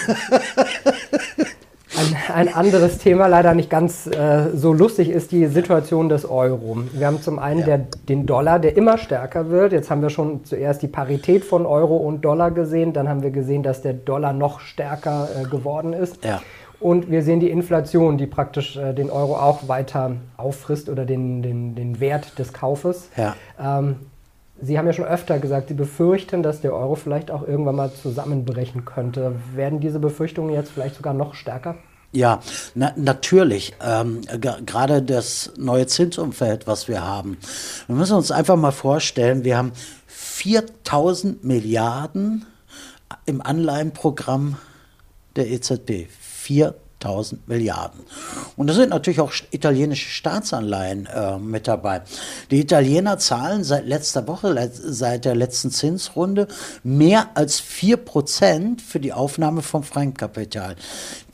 Ein, 2.32 2.52
anderes 2.52 2.98
Thema, 2.98 3.26
leider 3.26 3.54
nicht 3.54 3.70
ganz 3.70 4.06
äh, 4.06 4.50
so 4.54 4.72
lustig, 4.72 5.10
ist 5.10 5.32
die 5.32 5.46
Situation 5.46 6.08
des 6.08 6.24
Euro. 6.28 6.78
Wir 6.92 7.06
haben 7.06 7.20
zum 7.20 7.38
einen 7.38 7.60
ja. 7.60 7.66
der, 7.66 7.78
den 8.08 8.26
Dollar, 8.26 8.58
der 8.58 8.76
immer 8.76 8.98
stärker 8.98 9.50
wird. 9.50 9.72
Jetzt 9.72 9.90
haben 9.90 10.02
wir 10.02 10.10
schon 10.10 10.44
zuerst 10.44 10.82
die 10.82 10.88
Parität 10.88 11.44
von 11.44 11.66
Euro 11.66 11.96
und 11.96 12.22
Dollar 12.24 12.50
gesehen. 12.50 12.92
Dann 12.92 13.08
haben 13.08 13.22
wir 13.22 13.30
gesehen, 13.30 13.62
dass 13.62 13.82
der 13.82 13.94
Dollar 13.94 14.32
noch 14.32 14.60
stärker 14.60 15.28
äh, 15.40 15.48
geworden 15.48 15.92
ist. 15.92 16.24
Ja. 16.24 16.42
Und 16.80 17.10
wir 17.10 17.22
sehen 17.22 17.38
die 17.38 17.50
Inflation, 17.50 18.18
die 18.18 18.26
praktisch 18.26 18.76
äh, 18.76 18.92
den 18.92 19.08
Euro 19.10 19.36
auch 19.36 19.68
weiter 19.68 20.16
auffrisst 20.36 20.88
oder 20.88 21.04
den, 21.04 21.42
den, 21.42 21.74
den 21.74 22.00
Wert 22.00 22.38
des 22.38 22.52
Kaufes. 22.52 23.08
Ja. 23.16 23.36
Ähm, 23.60 23.96
Sie 24.64 24.78
haben 24.78 24.86
ja 24.86 24.92
schon 24.92 25.06
öfter 25.06 25.40
gesagt, 25.40 25.68
Sie 25.68 25.74
befürchten, 25.74 26.44
dass 26.44 26.60
der 26.60 26.72
Euro 26.72 26.94
vielleicht 26.94 27.32
auch 27.32 27.46
irgendwann 27.46 27.74
mal 27.74 27.92
zusammenbrechen 27.92 28.84
könnte. 28.84 29.34
Werden 29.54 29.80
diese 29.80 29.98
Befürchtungen 29.98 30.54
jetzt 30.54 30.70
vielleicht 30.70 30.94
sogar 30.94 31.14
noch 31.14 31.34
stärker? 31.34 31.74
Ja, 32.12 32.40
na, 32.74 32.92
natürlich. 32.96 33.74
Ähm, 33.80 34.20
Gerade 34.66 35.02
das 35.02 35.52
neue 35.56 35.86
Zinsumfeld, 35.86 36.66
was 36.66 36.86
wir 36.86 37.02
haben. 37.02 37.38
Wir 37.86 37.96
müssen 37.96 38.16
uns 38.16 38.30
einfach 38.30 38.56
mal 38.56 38.70
vorstellen, 38.70 39.44
wir 39.44 39.56
haben 39.56 39.72
4000 40.06 41.42
Milliarden 41.42 42.44
im 43.24 43.40
Anleihenprogramm 43.40 44.56
der 45.36 45.50
EZB. 45.50 46.08
4000 46.20 46.81
1000 47.04 47.48
Milliarden. 47.48 48.00
Und 48.56 48.68
da 48.68 48.74
sind 48.74 48.90
natürlich 48.90 49.20
auch 49.20 49.32
italienische 49.50 50.08
Staatsanleihen 50.08 51.06
äh, 51.06 51.38
mit 51.38 51.68
dabei. 51.68 52.02
Die 52.50 52.60
Italiener 52.60 53.18
zahlen 53.18 53.64
seit 53.64 53.86
letzter 53.86 54.26
Woche, 54.28 54.70
seit 54.72 55.24
der 55.24 55.34
letzten 55.34 55.70
Zinsrunde, 55.70 56.48
mehr 56.82 57.30
als 57.34 57.60
4 57.60 57.96
Prozent 57.98 58.82
für 58.82 59.00
die 59.00 59.12
Aufnahme 59.12 59.62
vom 59.62 59.82
Fremdkapital. 59.82 60.76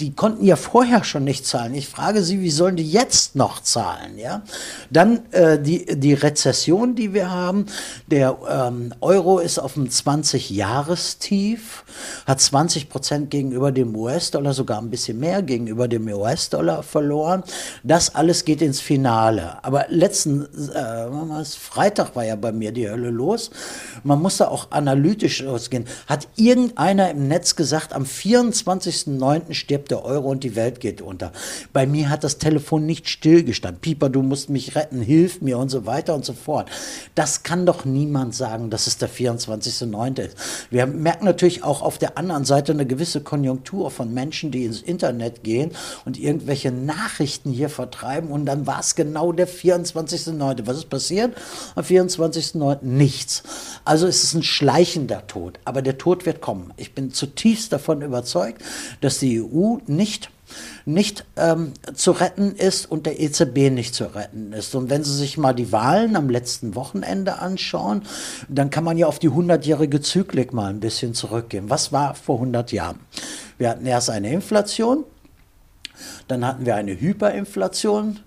Die 0.01 0.15
konnten 0.15 0.45
ja 0.45 0.57
vorher 0.57 1.05
schon 1.05 1.25
nicht 1.25 1.47
zahlen. 1.47 1.75
Ich 1.75 1.89
frage 1.89 2.23
Sie, 2.23 2.41
wie 2.41 2.51
sollen 2.51 2.77
die 2.77 2.91
jetzt 2.91 3.37
noch 3.37 3.63
zahlen? 3.63 4.19
Ja? 4.19 4.43
Dann 4.91 5.21
äh, 5.33 5.61
die, 5.61 5.85
die 5.99 6.15
Rezession, 6.15 6.95
die 6.95 7.13
wir 7.15 7.31
haben. 7.31 7.67
Der 8.07 8.39
ähm, 8.49 8.95
Euro 9.01 9.39
ist 9.39 9.59
auf 9.59 9.77
einem 9.77 9.89
20-Jahrestief, 9.89 11.85
hat 12.27 12.41
20 12.41 12.89
Prozent 12.89 13.31
gegenüber 13.31 13.73
dem 13.73 13.95
US-Dollar, 13.95 14.55
sogar 14.55 14.79
ein 14.81 14.91
bisschen 14.91 15.19
mehr 15.19 15.43
gegenüber 15.43 15.58
gegenüber 15.59 15.89
dem 15.89 16.07
US-Dollar 16.09 16.83
verloren. 16.83 17.43
Das 17.83 18.15
alles 18.15 18.45
geht 18.45 18.63
ins 18.63 18.81
Finale. 18.81 19.63
Aber 19.65 19.87
letzten 19.89 20.45
äh, 20.45 21.45
Freitag 21.45 22.15
war 22.15 22.25
ja 22.25 22.37
bei 22.37 22.53
mir 22.53 22.71
die 22.71 22.89
Hölle 22.89 23.11
los. 23.11 23.51
Man 24.05 24.23
muss 24.23 24.37
da 24.37 24.49
auch 24.49 24.71
analytisch 24.71 25.45
ausgehen. 25.45 25.87
Hat 26.07 26.29
irgendeiner 26.37 27.11
im 27.11 27.27
Netz 27.27 27.57
gesagt, 27.57 27.93
am 27.93 28.05
24.09. 28.05 29.53
stirbt 29.55 29.91
der 29.91 30.05
Euro 30.05 30.31
und 30.31 30.45
die 30.45 30.55
Welt 30.55 30.79
geht 30.81 31.03
unter. 31.03 31.33
Bei 31.73 31.87
mir 31.87 32.09
hat 32.09 32.23
das 32.23 32.39
Telefon 32.39 32.87
nicht 32.87 33.09
stillgestanden. 33.09 33.81
Pieper, 33.81 34.09
du 34.09 34.23
musst 34.23 34.51
mich 34.51 34.77
retten, 34.77 35.01
hilf 35.01 35.41
mir 35.41 35.59
und 35.59 35.71
so 35.71 35.87
weiter 35.87 36.15
und 36.15 36.25
so 36.25 36.35
fort. 36.35 36.71
Das 37.17 37.43
kann 37.43 37.67
doch 37.67 37.85
niemand 37.85 38.35
sagen, 38.35 38.71
dass 38.71 38.87
es 38.87 38.99
der 38.99 39.11
24.09. 39.11 40.21
ist. 40.21 40.37
Wir 40.71 40.87
merken 40.87 41.25
natürlich 41.25 41.65
auch 41.65 41.83
auf 41.83 41.99
der 41.99 42.17
anderen 42.17 42.45
Seite 42.45 42.73
eine 42.73 42.87
gewisse 42.87 43.23
Konjunktur 43.23 43.91
von 43.91 44.15
Menschen, 44.15 44.53
die 44.53 44.65
ins 44.65 44.83
Internet 44.83 45.43
gehen 45.43 45.48
gehen 45.49 45.73
und 46.05 46.19
irgendwelche 46.19 46.71
Nachrichten 46.71 47.51
hier 47.51 47.71
vertreiben. 47.71 48.31
Und 48.31 48.45
dann 48.45 48.67
war 48.67 48.81
es 48.81 48.95
genau 48.95 49.33
der 49.33 49.49
24.09. 49.49 50.67
Was 50.67 50.77
ist 50.77 50.91
passiert? 50.91 51.35
Am 51.75 51.85
24.09. 51.85 52.79
nichts. 52.83 53.43
Also 53.85 54.07
es 54.07 54.23
ist 54.23 54.35
ein 54.35 54.43
schleichender 54.43 55.27
Tod. 55.27 55.59
Aber 55.65 55.81
der 55.81 55.97
Tod 55.97 56.27
wird 56.27 56.43
kommen. 56.43 56.73
Ich 56.77 56.95
bin 56.95 57.13
zutiefst 57.13 57.73
davon 57.73 58.03
überzeugt, 58.03 58.63
dass 59.01 59.19
die 59.19 59.43
EU 59.43 59.79
nicht 59.87 60.31
nicht 60.85 61.25
ähm, 61.37 61.73
zu 61.95 62.13
retten 62.13 62.55
ist 62.55 62.91
und 62.91 63.07
der 63.07 63.21
EZB 63.21 63.71
nicht 63.71 63.95
zu 63.95 64.15
retten 64.15 64.53
ist. 64.53 64.75
Und 64.75 64.91
wenn 64.91 65.05
Sie 65.05 65.15
sich 65.15 65.39
mal 65.39 65.53
die 65.53 65.73
Wahlen 65.73 66.17
am 66.17 66.31
letzten 66.31 66.75
Wochenende 66.75 67.39
anschauen, 67.39 68.03
dann 68.49 68.71
kann 68.71 68.85
man 68.85 68.99
ja 68.99 69.07
auf 69.07 69.19
die 69.19 69.31
100-jährige 69.31 70.01
Zyklik 70.01 70.53
mal 70.53 70.71
ein 70.71 70.81
bisschen 70.81 71.15
zurückgehen. 71.15 71.71
Was 71.71 71.93
war 71.93 72.15
vor 72.15 72.37
100 72.37 72.73
Jahren? 72.73 73.01
Wir 73.59 73.71
hatten 73.71 73.87
erst 73.87 74.11
eine 74.11 74.33
Inflation, 74.33 75.05
dann 76.29 76.47
hatten 76.47 76.67
wir 76.67 76.77
eine 76.77 76.99
Hyperinflation. 76.99 78.21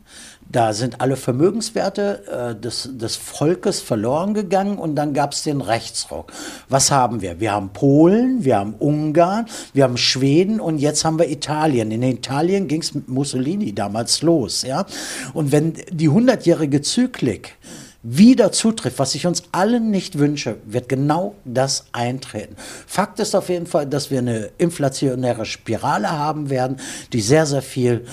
Da 0.51 0.73
sind 0.73 0.99
alle 0.99 1.15
Vermögenswerte 1.15 2.23
äh, 2.27 2.59
des, 2.59 2.89
des 2.91 3.15
Volkes 3.15 3.79
verloren 3.79 4.33
gegangen 4.33 4.77
und 4.77 4.95
dann 4.95 5.13
gab 5.13 5.31
es 5.31 5.43
den 5.43 5.61
Rechtsruck. 5.61 6.33
Was 6.67 6.91
haben 6.91 7.21
wir? 7.21 7.39
Wir 7.39 7.53
haben 7.53 7.69
Polen, 7.69 8.43
wir 8.43 8.57
haben 8.57 8.73
Ungarn, 8.77 9.45
wir 9.73 9.85
haben 9.85 9.95
Schweden 9.95 10.59
und 10.59 10.79
jetzt 10.79 11.05
haben 11.05 11.19
wir 11.19 11.29
Italien. 11.29 11.91
In 11.91 12.03
Italien 12.03 12.67
ging 12.67 12.81
es 12.81 12.93
mit 12.93 13.07
Mussolini 13.07 13.73
damals 13.73 14.21
los. 14.23 14.63
Ja? 14.63 14.85
Und 15.33 15.53
wenn 15.53 15.73
die 15.89 16.09
hundertjährige 16.09 16.81
Zyklik 16.81 17.55
wieder 18.03 18.51
zutrifft, 18.51 18.99
was 18.99 19.13
ich 19.15 19.27
uns 19.27 19.43
allen 19.51 19.91
nicht 19.91 20.17
wünsche, 20.17 20.57
wird 20.65 20.89
genau 20.89 21.35
das 21.45 21.85
eintreten. 21.91 22.55
Fakt 22.87 23.19
ist 23.19 23.35
auf 23.35 23.49
jeden 23.49 23.67
Fall, 23.67 23.85
dass 23.85 24.09
wir 24.09 24.19
eine 24.19 24.49
inflationäre 24.57 25.45
Spirale 25.45 26.09
haben 26.09 26.49
werden, 26.49 26.77
die 27.13 27.21
sehr, 27.21 27.45
sehr 27.45 27.61
viel 27.61 28.05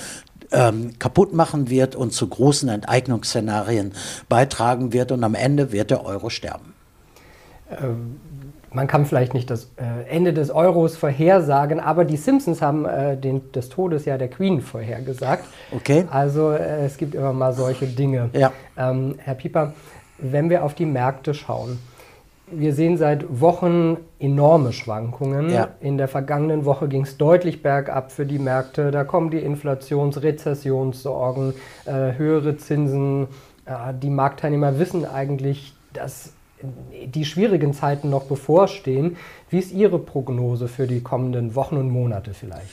ähm, 0.53 0.99
kaputt 0.99 1.33
machen 1.33 1.71
wird 1.71 1.97
und 1.97 2.13
zu 2.13 2.27
großen 2.29 2.69
Enteignungsszenarien 2.69 3.93
beitragen 4.29 4.93
wird 4.93 5.13
und 5.13 5.25
am 5.25 5.35
Ende 5.35 5.73
wird 5.73 5.91
der 5.91 6.05
Euro 6.05 6.31
sterben. 6.31 6.75
Ähm 7.71 8.21
man 8.73 8.87
kann 8.87 9.07
vielleicht 9.07 9.35
nicht 9.35 9.51
das 9.51 9.71
äh, 9.77 10.09
Ende 10.09 10.33
des 10.33 10.51
Euros 10.51 10.97
vorhersagen, 10.97 11.81
aber 11.81 12.05
die 12.05 12.17
Simpsons 12.17 12.61
haben 12.61 12.85
äh, 12.85 13.17
den, 13.17 13.41
das 13.53 13.69
Todesjahr 13.69 14.19
der 14.19 14.29
Queen 14.29 14.61
vorhergesagt. 14.61 15.45
Okay. 15.75 16.05
Also 16.11 16.51
äh, 16.51 16.85
es 16.85 16.97
gibt 16.97 17.15
immer 17.15 17.33
mal 17.33 17.53
solche 17.53 17.87
Dinge. 17.87 18.31
Ja. 18.33 18.53
Ähm, 18.77 19.15
Herr 19.19 19.35
Pieper, 19.35 19.73
wenn 20.19 20.51
wir 20.51 20.65
auf 20.65 20.75
die 20.75 20.87
Märkte 20.87 21.35
schauen, 21.35 21.79
wir 22.51 22.73
sehen 22.73 22.97
seit 22.97 23.41
Wochen 23.41 23.99
enorme 24.19 24.73
Schwankungen. 24.73 25.51
Ja. 25.51 25.69
In 25.81 25.99
der 25.99 26.09
vergangenen 26.09 26.65
Woche 26.65 26.89
ging 26.89 27.03
es 27.03 27.19
deutlich 27.19 27.63
bergab 27.63 28.11
für 28.11 28.25
die 28.25 28.39
Märkte. 28.39 28.91
Da 28.91 29.05
kommen 29.05 29.31
die 29.31 29.39
Inflations-, 29.39 30.23
Rezessionssorgen, 30.23 31.53
höhere 31.85 32.57
Zinsen. 32.57 33.29
Die 34.01 34.09
Marktteilnehmer 34.09 34.79
wissen 34.79 35.05
eigentlich, 35.05 35.75
dass 35.93 36.33
die 37.07 37.25
schwierigen 37.25 37.73
Zeiten 37.73 38.11
noch 38.11 38.25
bevorstehen. 38.25 39.17
Wie 39.51 39.59
ist 39.59 39.73
Ihre 39.73 39.99
Prognose 39.99 40.69
für 40.69 40.87
die 40.87 41.01
kommenden 41.01 41.55
Wochen 41.55 41.77
und 41.77 41.91
Monate 41.91 42.35
vielleicht? 42.35 42.69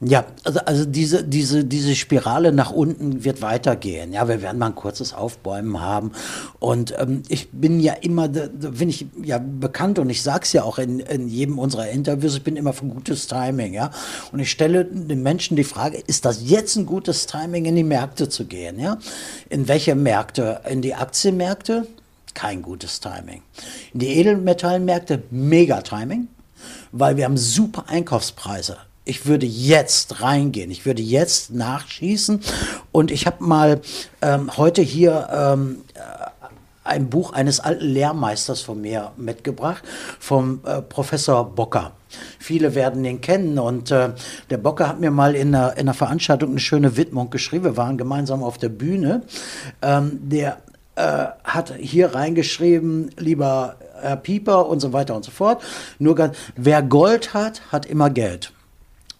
Ja, 0.00 0.26
also, 0.44 0.60
also 0.60 0.84
diese, 0.84 1.24
diese, 1.24 1.64
diese 1.64 1.94
Spirale 1.94 2.52
nach 2.52 2.70
unten 2.70 3.24
wird 3.24 3.40
weitergehen. 3.40 4.12
Ja, 4.12 4.28
wir 4.28 4.42
werden 4.42 4.58
mal 4.58 4.66
ein 4.66 4.74
kurzes 4.74 5.14
Aufbäumen 5.14 5.80
haben. 5.80 6.12
Und 6.58 6.94
ähm, 6.98 7.22
ich 7.28 7.48
bin 7.50 7.80
ja 7.80 7.94
immer, 7.94 8.28
da 8.28 8.48
bin 8.68 8.90
ich 8.90 9.06
ja 9.22 9.38
bekannt 9.38 9.98
und 9.98 10.10
ich 10.10 10.22
sage 10.22 10.42
es 10.42 10.52
ja 10.52 10.64
auch 10.64 10.78
in, 10.78 11.00
in 11.00 11.28
jedem 11.28 11.58
unserer 11.58 11.88
Interviews, 11.88 12.36
ich 12.36 12.44
bin 12.44 12.56
immer 12.56 12.74
für 12.74 12.84
gutes 12.84 13.26
Timing. 13.26 13.72
Ja, 13.72 13.90
und 14.32 14.40
ich 14.40 14.50
stelle 14.50 14.84
den 14.84 15.22
Menschen 15.22 15.56
die 15.56 15.64
Frage, 15.64 15.96
ist 16.06 16.26
das 16.26 16.46
jetzt 16.46 16.76
ein 16.76 16.84
gutes 16.84 17.24
Timing, 17.24 17.64
in 17.64 17.76
die 17.76 17.82
Märkte 17.82 18.28
zu 18.28 18.44
gehen? 18.44 18.78
Ja, 18.78 18.98
in 19.48 19.66
welche 19.66 19.94
Märkte? 19.94 20.60
In 20.68 20.82
die 20.82 20.94
Aktienmärkte? 20.94 21.86
Kein 22.36 22.62
gutes 22.62 23.00
Timing. 23.00 23.42
In 23.92 24.00
die 24.00 24.18
Edelmetallmärkte? 24.18 25.24
Mega 25.30 25.82
Timing 25.82 26.28
weil 26.92 27.18
wir 27.18 27.26
haben 27.26 27.36
super 27.36 27.84
Einkaufspreise 27.88 28.78
ich 29.06 29.24
würde 29.24 29.46
jetzt 29.46 30.20
reingehen, 30.20 30.70
ich 30.70 30.84
würde 30.84 31.00
jetzt 31.00 31.52
nachschießen. 31.52 32.40
Und 32.90 33.12
ich 33.12 33.26
habe 33.26 33.42
mal 33.44 33.80
ähm, 34.20 34.56
heute 34.56 34.82
hier 34.82 35.28
ähm, 35.32 35.84
äh, 35.94 36.00
ein 36.82 37.08
Buch 37.08 37.32
eines 37.32 37.60
alten 37.60 37.84
Lehrmeisters 37.84 38.62
von 38.62 38.80
mir 38.80 39.12
mitgebracht, 39.16 39.84
vom 40.18 40.60
äh, 40.66 40.82
Professor 40.82 41.54
Bocker. 41.54 41.92
Viele 42.40 42.74
werden 42.74 43.04
ihn 43.04 43.20
kennen 43.20 43.60
und 43.60 43.92
äh, 43.92 44.10
der 44.50 44.58
Bocker 44.58 44.88
hat 44.88 44.98
mir 44.98 45.12
mal 45.12 45.36
in 45.36 45.54
einer, 45.54 45.74
in 45.74 45.80
einer 45.80 45.94
Veranstaltung 45.94 46.50
eine 46.50 46.60
schöne 46.60 46.96
Widmung 46.96 47.30
geschrieben. 47.30 47.64
Wir 47.64 47.76
waren 47.76 47.98
gemeinsam 47.98 48.42
auf 48.42 48.58
der 48.58 48.70
Bühne. 48.70 49.22
Ähm, 49.82 50.18
der 50.20 50.58
äh, 50.96 51.26
hat 51.44 51.74
hier 51.78 52.14
reingeschrieben, 52.14 53.10
lieber 53.18 53.76
Herr 54.00 54.16
Pieper 54.16 54.68
und 54.68 54.80
so 54.80 54.92
weiter 54.92 55.14
und 55.14 55.24
so 55.24 55.30
fort. 55.30 55.62
Nur 55.98 56.14
ganz, 56.14 56.36
wer 56.56 56.82
Gold 56.82 57.34
hat, 57.34 57.62
hat 57.70 57.86
immer 57.86 58.10
Geld 58.10 58.52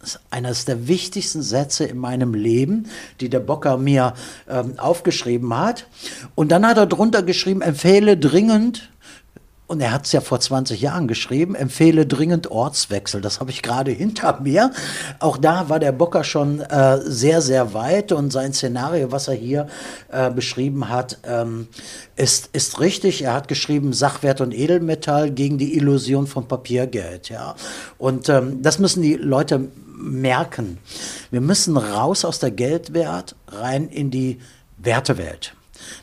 ist 0.06 0.20
eines 0.30 0.64
der 0.64 0.88
wichtigsten 0.88 1.42
Sätze 1.42 1.84
in 1.84 1.98
meinem 1.98 2.34
Leben, 2.34 2.88
die 3.20 3.28
der 3.28 3.40
Bocker 3.40 3.76
mir 3.76 4.14
ähm, 4.48 4.78
aufgeschrieben 4.78 5.56
hat. 5.56 5.86
Und 6.34 6.52
dann 6.52 6.66
hat 6.66 6.76
er 6.76 6.86
drunter 6.86 7.22
geschrieben, 7.22 7.60
empfehle 7.60 8.16
dringend, 8.16 8.90
und 9.68 9.80
er 9.80 9.92
hat 9.92 10.06
es 10.06 10.12
ja 10.12 10.20
vor 10.20 10.38
20 10.38 10.80
Jahren 10.80 11.08
geschrieben, 11.08 11.56
empfehle 11.56 12.06
dringend 12.06 12.50
Ortswechsel. 12.50 13.20
Das 13.20 13.40
habe 13.40 13.50
ich 13.50 13.62
gerade 13.62 13.90
hinter 13.90 14.40
mir. 14.40 14.70
Auch 15.18 15.36
da 15.36 15.68
war 15.68 15.80
der 15.80 15.90
Bocker 15.90 16.22
schon 16.22 16.60
äh, 16.60 17.00
sehr, 17.02 17.42
sehr 17.42 17.74
weit 17.74 18.12
und 18.12 18.32
sein 18.32 18.52
Szenario, 18.52 19.10
was 19.10 19.26
er 19.26 19.34
hier 19.34 19.66
äh, 20.12 20.30
beschrieben 20.30 20.88
hat, 20.88 21.18
ähm, 21.24 21.66
ist, 22.14 22.50
ist 22.52 22.78
richtig. 22.78 23.22
Er 23.22 23.34
hat 23.34 23.48
geschrieben 23.48 23.92
Sachwert 23.92 24.40
und 24.40 24.54
Edelmetall 24.54 25.32
gegen 25.32 25.58
die 25.58 25.76
Illusion 25.76 26.28
von 26.28 26.46
Papiergeld. 26.46 27.28
Ja. 27.28 27.56
Und 27.98 28.28
ähm, 28.28 28.62
das 28.62 28.78
müssen 28.78 29.02
die 29.02 29.14
Leute 29.14 29.68
merken. 29.96 30.78
Wir 31.32 31.40
müssen 31.40 31.76
raus 31.76 32.24
aus 32.24 32.38
der 32.38 32.52
Geldwert, 32.52 33.34
rein 33.48 33.88
in 33.88 34.12
die 34.12 34.38
Wertewelt. 34.78 35.55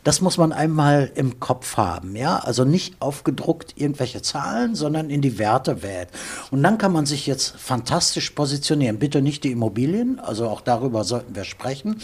Das 0.04 0.22
muss 0.22 0.38
man 0.38 0.52
einmal 0.52 1.12
im 1.16 1.40
Kopf 1.40 1.78
haben, 1.78 2.16
ja. 2.16 2.38
Also 2.38 2.64
nicht 2.64 2.96
aufgedruckt 3.00 3.74
irgendwelche 3.76 4.22
Zahlen, 4.22 4.76
sondern 4.76 5.10
in 5.10 5.22
die 5.22 5.38
Wertewelt. 5.40 6.10
Und 6.52 6.64
dann 6.64 6.78
kann 6.78 6.92
man 6.92 7.06
sich 7.06 7.28
jetzt 7.28 7.56
fantastisch 7.58 8.32
positionieren. 8.32 9.00
Bitte 9.00 9.22
nicht 9.22 9.44
die 9.44 9.52
Immobilien, 9.52 10.20
also 10.20 10.48
auch 10.48 10.62
darüber 10.62 11.04
sollten 11.04 11.36
wir 11.36 11.44
sprechen. 11.44 11.98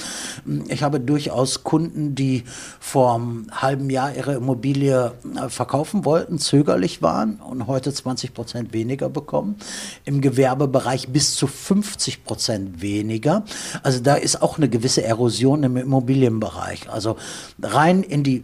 Ich 0.68 0.84
habe 0.84 1.00
durchaus 1.00 1.64
Kunden, 1.64 2.16
die 2.16 2.44
vor 2.80 3.16
einem 3.16 3.48
halben 3.52 3.90
Jahr 3.90 4.16
ihre 4.16 4.34
Immobilie 4.34 5.14
äh, 5.36 5.50
verkaufen 5.50 6.06
wollten, 6.06 6.40
zögerlich 6.40 7.02
waren 7.02 7.36
und 7.36 7.68
heute 7.68 7.94
20 7.94 8.34
Prozent 8.34 8.74
weniger 8.74 9.10
bekommen. 9.10 9.58
Im 10.06 10.22
Gewerbebereich 10.22 11.10
bis 11.10 11.36
zu 11.36 11.48
50 11.48 12.24
Prozent 12.24 12.82
weniger. 12.82 13.44
Also 13.84 14.00
da 14.00 14.16
ist 14.16 14.42
auch 14.42 14.58
eine 14.58 14.70
gewisse 14.70 15.04
Erosion 15.04 15.64
im 15.64 15.78
Immobilienbereich. 15.78 16.90
Also 16.90 17.18
rein 17.62 18.04
in 18.04 18.24
die 18.24 18.44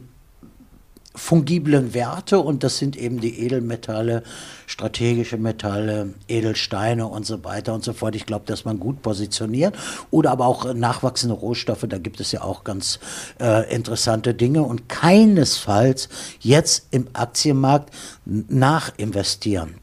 fungiblen 1.15 1.93
Werte 1.93 2.39
und 2.39 2.63
das 2.63 2.77
sind 2.77 2.95
eben 2.95 3.19
die 3.19 3.39
Edelmetalle, 3.39 4.23
strategische 4.67 5.37
Metalle, 5.37 6.13
Edelsteine 6.27 7.07
und 7.07 7.25
so 7.25 7.43
weiter 7.43 7.73
und 7.73 7.83
so 7.83 7.93
fort. 7.93 8.15
Ich 8.15 8.25
glaube, 8.25 8.45
dass 8.45 8.65
man 8.65 8.79
gut 8.79 9.01
positioniert 9.01 9.75
oder 10.11 10.31
aber 10.31 10.45
auch 10.45 10.73
nachwachsende 10.73 11.35
Rohstoffe, 11.35 11.85
da 11.87 11.97
gibt 11.97 12.19
es 12.19 12.31
ja 12.31 12.41
auch 12.41 12.63
ganz 12.63 12.99
äh, 13.39 13.73
interessante 13.73 14.33
Dinge 14.33 14.63
und 14.63 14.89
keinesfalls 14.89 16.09
jetzt 16.39 16.87
im 16.91 17.07
Aktienmarkt 17.13 17.93
nachinvestieren. 18.25 19.75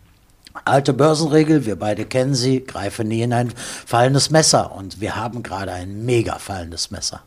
Alte 0.64 0.92
Börsenregel, 0.92 1.64
wir 1.64 1.76
beide 1.76 2.04
kennen 2.04 2.34
sie, 2.34 2.62
greife 2.62 3.04
nie 3.04 3.22
in 3.22 3.32
ein 3.32 3.54
fallendes 3.86 4.28
Messer 4.30 4.74
und 4.76 5.00
wir 5.00 5.16
haben 5.16 5.42
gerade 5.42 5.72
ein 5.72 6.04
mega 6.04 6.38
fallendes 6.38 6.90
Messer. 6.90 7.22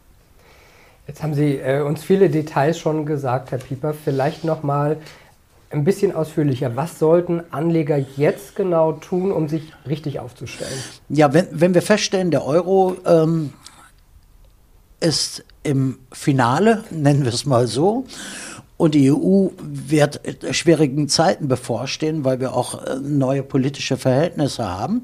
Jetzt 1.08 1.22
haben 1.22 1.36
Sie 1.36 1.58
äh, 1.58 1.82
uns 1.82 2.04
viele 2.04 2.30
Details 2.30 2.80
schon 2.80 3.06
gesagt, 3.06 3.52
Herr 3.52 3.60
Pieper. 3.60 3.94
Vielleicht 3.94 4.44
noch 4.44 4.64
mal 4.64 4.98
ein 5.70 5.84
bisschen 5.84 6.16
ausführlicher. 6.16 6.76
Was 6.76 7.00
sollten 7.00 7.44
Anleger 7.52 7.98
jetzt 7.98 8.56
genau 8.56 8.94
tun, 8.94 9.32
um 9.32 9.48
sich 9.48 9.74
richtig 9.88 10.20
aufzustellen? 10.20 10.74
Ja, 11.10 11.34
wenn, 11.34 11.48
wenn 11.52 11.74
wir 11.74 11.82
feststellen, 11.82 12.32
der 12.32 12.46
Euro 12.46 12.96
ähm, 13.06 13.54
ist 15.00 15.44
im 15.64 16.00
Finale, 16.12 16.84
nennen 16.92 17.24
wir 17.24 17.34
es 17.34 17.46
mal 17.46 17.68
so, 17.68 18.06
und 18.78 18.94
die 18.94 19.10
EU 19.10 19.50
wird 19.62 20.20
schwierigen 20.52 21.08
Zeiten 21.08 21.48
bevorstehen, 21.48 22.26
weil 22.26 22.42
wir 22.42 22.54
auch 22.54 22.84
äh, 22.84 22.96
neue 23.02 23.44
politische 23.44 23.96
Verhältnisse 23.96 24.68
haben, 24.68 25.04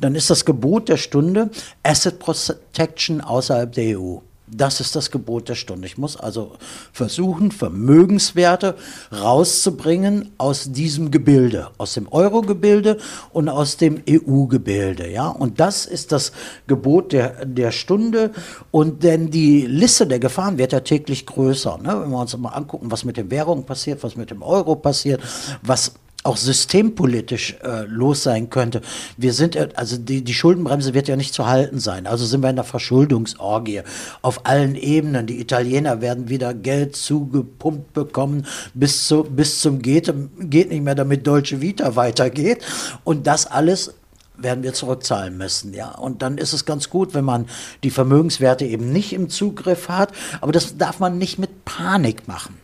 dann 0.00 0.14
ist 0.16 0.28
das 0.30 0.44
Gebot 0.44 0.88
der 0.88 0.96
Stunde 0.96 1.50
Asset 1.84 2.18
Protection 2.18 3.20
außerhalb 3.20 3.70
der 3.72 4.00
EU. 4.00 4.18
Das 4.54 4.80
ist 4.80 4.94
das 4.94 5.10
Gebot 5.10 5.48
der 5.48 5.54
Stunde. 5.54 5.86
Ich 5.86 5.96
muss 5.96 6.16
also 6.16 6.52
versuchen, 6.92 7.50
Vermögenswerte 7.50 8.76
rauszubringen 9.10 10.32
aus 10.36 10.72
diesem 10.72 11.10
Gebilde, 11.10 11.70
aus 11.78 11.94
dem 11.94 12.06
Euro-Gebilde 12.12 12.98
und 13.32 13.48
aus 13.48 13.78
dem 13.78 14.02
EU-Gebilde. 14.08 15.10
Ja? 15.10 15.28
Und 15.28 15.58
das 15.58 15.86
ist 15.86 16.12
das 16.12 16.32
Gebot 16.66 17.12
der, 17.12 17.46
der 17.46 17.72
Stunde. 17.72 18.32
Und 18.70 19.02
denn 19.02 19.30
die 19.30 19.66
Liste 19.66 20.06
der 20.06 20.18
Gefahren 20.18 20.58
wird 20.58 20.72
ja 20.72 20.80
täglich 20.80 21.24
größer. 21.24 21.78
Ne? 21.78 22.02
Wenn 22.02 22.10
wir 22.10 22.20
uns 22.20 22.36
mal 22.36 22.50
angucken, 22.50 22.90
was 22.90 23.04
mit 23.04 23.16
den 23.16 23.30
Währungen 23.30 23.64
passiert, 23.64 24.02
was 24.02 24.16
mit 24.16 24.30
dem 24.30 24.42
Euro 24.42 24.76
passiert, 24.76 25.22
was 25.62 25.94
auch 26.24 26.36
systempolitisch 26.36 27.56
äh, 27.64 27.84
los 27.86 28.22
sein 28.22 28.48
könnte. 28.48 28.80
Wir 29.16 29.32
sind, 29.32 29.56
äh, 29.56 29.68
also 29.74 29.96
die, 29.96 30.22
die 30.22 30.34
Schuldenbremse 30.34 30.94
wird 30.94 31.08
ja 31.08 31.16
nicht 31.16 31.34
zu 31.34 31.46
halten 31.46 31.80
sein. 31.80 32.06
Also 32.06 32.24
sind 32.24 32.42
wir 32.42 32.50
in 32.50 32.56
der 32.56 32.64
Verschuldungsorgie 32.64 33.82
auf 34.22 34.46
allen 34.46 34.76
Ebenen. 34.76 35.26
Die 35.26 35.40
Italiener 35.40 36.00
werden 36.00 36.28
wieder 36.28 36.54
Geld 36.54 36.94
zugepumpt 36.94 37.92
bekommen 37.92 38.46
bis, 38.74 39.08
zu, 39.08 39.24
bis 39.24 39.60
zum 39.60 39.82
geht, 39.82 40.12
geht 40.38 40.70
nicht 40.70 40.82
mehr, 40.82 40.94
damit 40.94 41.26
Deutsche 41.26 41.60
Vita 41.60 41.96
weitergeht. 41.96 42.64
Und 43.02 43.26
das 43.26 43.46
alles 43.46 43.94
werden 44.36 44.62
wir 44.62 44.74
zurückzahlen 44.74 45.36
müssen, 45.36 45.74
ja. 45.74 45.90
Und 45.90 46.22
dann 46.22 46.38
ist 46.38 46.52
es 46.52 46.64
ganz 46.64 46.90
gut, 46.90 47.14
wenn 47.14 47.24
man 47.24 47.46
die 47.82 47.90
Vermögenswerte 47.90 48.64
eben 48.64 48.92
nicht 48.92 49.12
im 49.12 49.28
Zugriff 49.28 49.88
hat. 49.88 50.12
Aber 50.40 50.52
das 50.52 50.76
darf 50.76 51.00
man 51.00 51.18
nicht 51.18 51.38
mit 51.38 51.64
Panik 51.64 52.26
machen. 52.28 52.56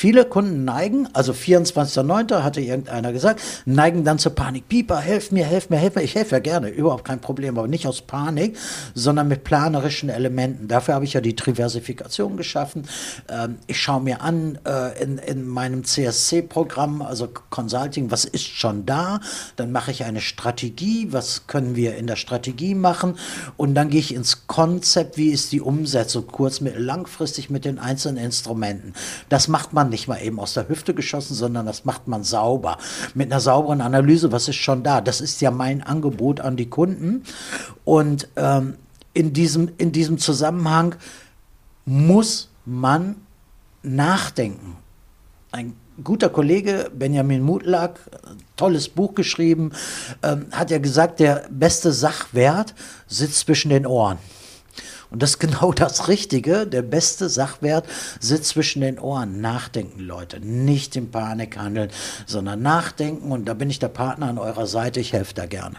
Viele 0.00 0.26
Kunden 0.26 0.64
neigen, 0.64 1.08
also 1.12 1.32
24.09. 1.32 2.44
hatte 2.44 2.60
irgendeiner 2.60 3.12
gesagt, 3.12 3.42
neigen 3.64 4.04
dann 4.04 4.20
zur 4.20 4.32
Panik. 4.32 4.68
Pieper, 4.68 4.98
helf 4.98 5.32
mir, 5.32 5.44
helf 5.44 5.70
mir, 5.70 5.76
helf 5.78 5.96
mir. 5.96 6.02
Ich 6.02 6.14
helfe 6.14 6.36
ja 6.36 6.38
gerne, 6.38 6.68
überhaupt 6.68 7.04
kein 7.04 7.20
Problem, 7.20 7.58
aber 7.58 7.66
nicht 7.66 7.84
aus 7.84 8.02
Panik, 8.02 8.56
sondern 8.94 9.26
mit 9.26 9.42
planerischen 9.42 10.08
Elementen. 10.08 10.68
Dafür 10.68 10.94
habe 10.94 11.04
ich 11.04 11.14
ja 11.14 11.20
die 11.20 11.34
Diversifikation 11.34 12.36
geschaffen. 12.36 12.86
Ähm, 13.28 13.56
ich 13.66 13.82
schaue 13.82 14.00
mir 14.00 14.20
an 14.22 14.60
äh, 14.64 15.02
in, 15.02 15.18
in 15.18 15.48
meinem 15.48 15.82
CSC-Programm, 15.82 17.02
also 17.02 17.28
Consulting, 17.50 18.12
was 18.12 18.24
ist 18.24 18.46
schon 18.46 18.86
da? 18.86 19.18
Dann 19.56 19.72
mache 19.72 19.90
ich 19.90 20.04
eine 20.04 20.20
Strategie, 20.20 21.08
was 21.10 21.48
können 21.48 21.74
wir 21.74 21.96
in 21.96 22.06
der 22.06 22.14
Strategie 22.14 22.76
machen? 22.76 23.18
Und 23.56 23.74
dann 23.74 23.90
gehe 23.90 23.98
ich 23.98 24.14
ins 24.14 24.46
Konzept, 24.46 25.16
wie 25.16 25.30
ist 25.30 25.50
die 25.50 25.60
Umsetzung 25.60 26.28
kurz, 26.28 26.60
mittel, 26.60 26.84
langfristig 26.84 27.50
mit 27.50 27.64
den 27.64 27.80
einzelnen 27.80 28.22
Instrumenten. 28.22 28.94
Das 29.28 29.48
macht 29.48 29.72
man 29.72 29.87
nicht 29.88 30.08
mal 30.08 30.22
eben 30.22 30.38
aus 30.38 30.54
der 30.54 30.68
Hüfte 30.68 30.94
geschossen, 30.94 31.34
sondern 31.34 31.66
das 31.66 31.84
macht 31.84 32.08
man 32.08 32.24
sauber. 32.24 32.78
Mit 33.14 33.32
einer 33.32 33.40
sauberen 33.40 33.80
Analyse, 33.80 34.32
was 34.32 34.48
ist 34.48 34.56
schon 34.56 34.82
da? 34.82 35.00
Das 35.00 35.20
ist 35.20 35.40
ja 35.40 35.50
mein 35.50 35.82
Angebot 35.82 36.40
an 36.40 36.56
die 36.56 36.70
Kunden. 36.70 37.24
Und 37.84 38.28
ähm, 38.36 38.76
in, 39.14 39.32
diesem, 39.32 39.70
in 39.78 39.92
diesem 39.92 40.18
Zusammenhang 40.18 40.94
muss 41.84 42.50
man 42.64 43.16
nachdenken. 43.82 44.76
Ein 45.50 45.74
guter 46.04 46.28
Kollege 46.28 46.90
Benjamin 46.94 47.42
Mutlag, 47.42 47.98
tolles 48.56 48.88
Buch 48.88 49.14
geschrieben, 49.14 49.72
ähm, 50.22 50.46
hat 50.52 50.70
ja 50.70 50.78
gesagt, 50.78 51.20
der 51.20 51.46
beste 51.50 51.92
Sachwert 51.92 52.74
sitzt 53.06 53.40
zwischen 53.40 53.70
den 53.70 53.86
Ohren. 53.86 54.18
Und 55.10 55.22
das 55.22 55.30
ist 55.30 55.38
genau 55.38 55.72
das 55.72 56.08
Richtige. 56.08 56.66
Der 56.66 56.82
beste 56.82 57.28
Sachwert 57.28 57.86
sitzt 58.20 58.50
zwischen 58.50 58.82
den 58.82 58.98
Ohren. 58.98 59.40
Nachdenken, 59.40 60.00
Leute. 60.00 60.40
Nicht 60.40 60.96
in 60.96 61.10
Panik 61.10 61.56
handeln, 61.56 61.90
sondern 62.26 62.62
nachdenken. 62.62 63.32
Und 63.32 63.46
da 63.46 63.54
bin 63.54 63.70
ich 63.70 63.78
der 63.78 63.88
Partner 63.88 64.28
an 64.28 64.38
eurer 64.38 64.66
Seite. 64.66 65.00
Ich 65.00 65.12
helfe 65.12 65.34
da 65.34 65.46
gerne. 65.46 65.76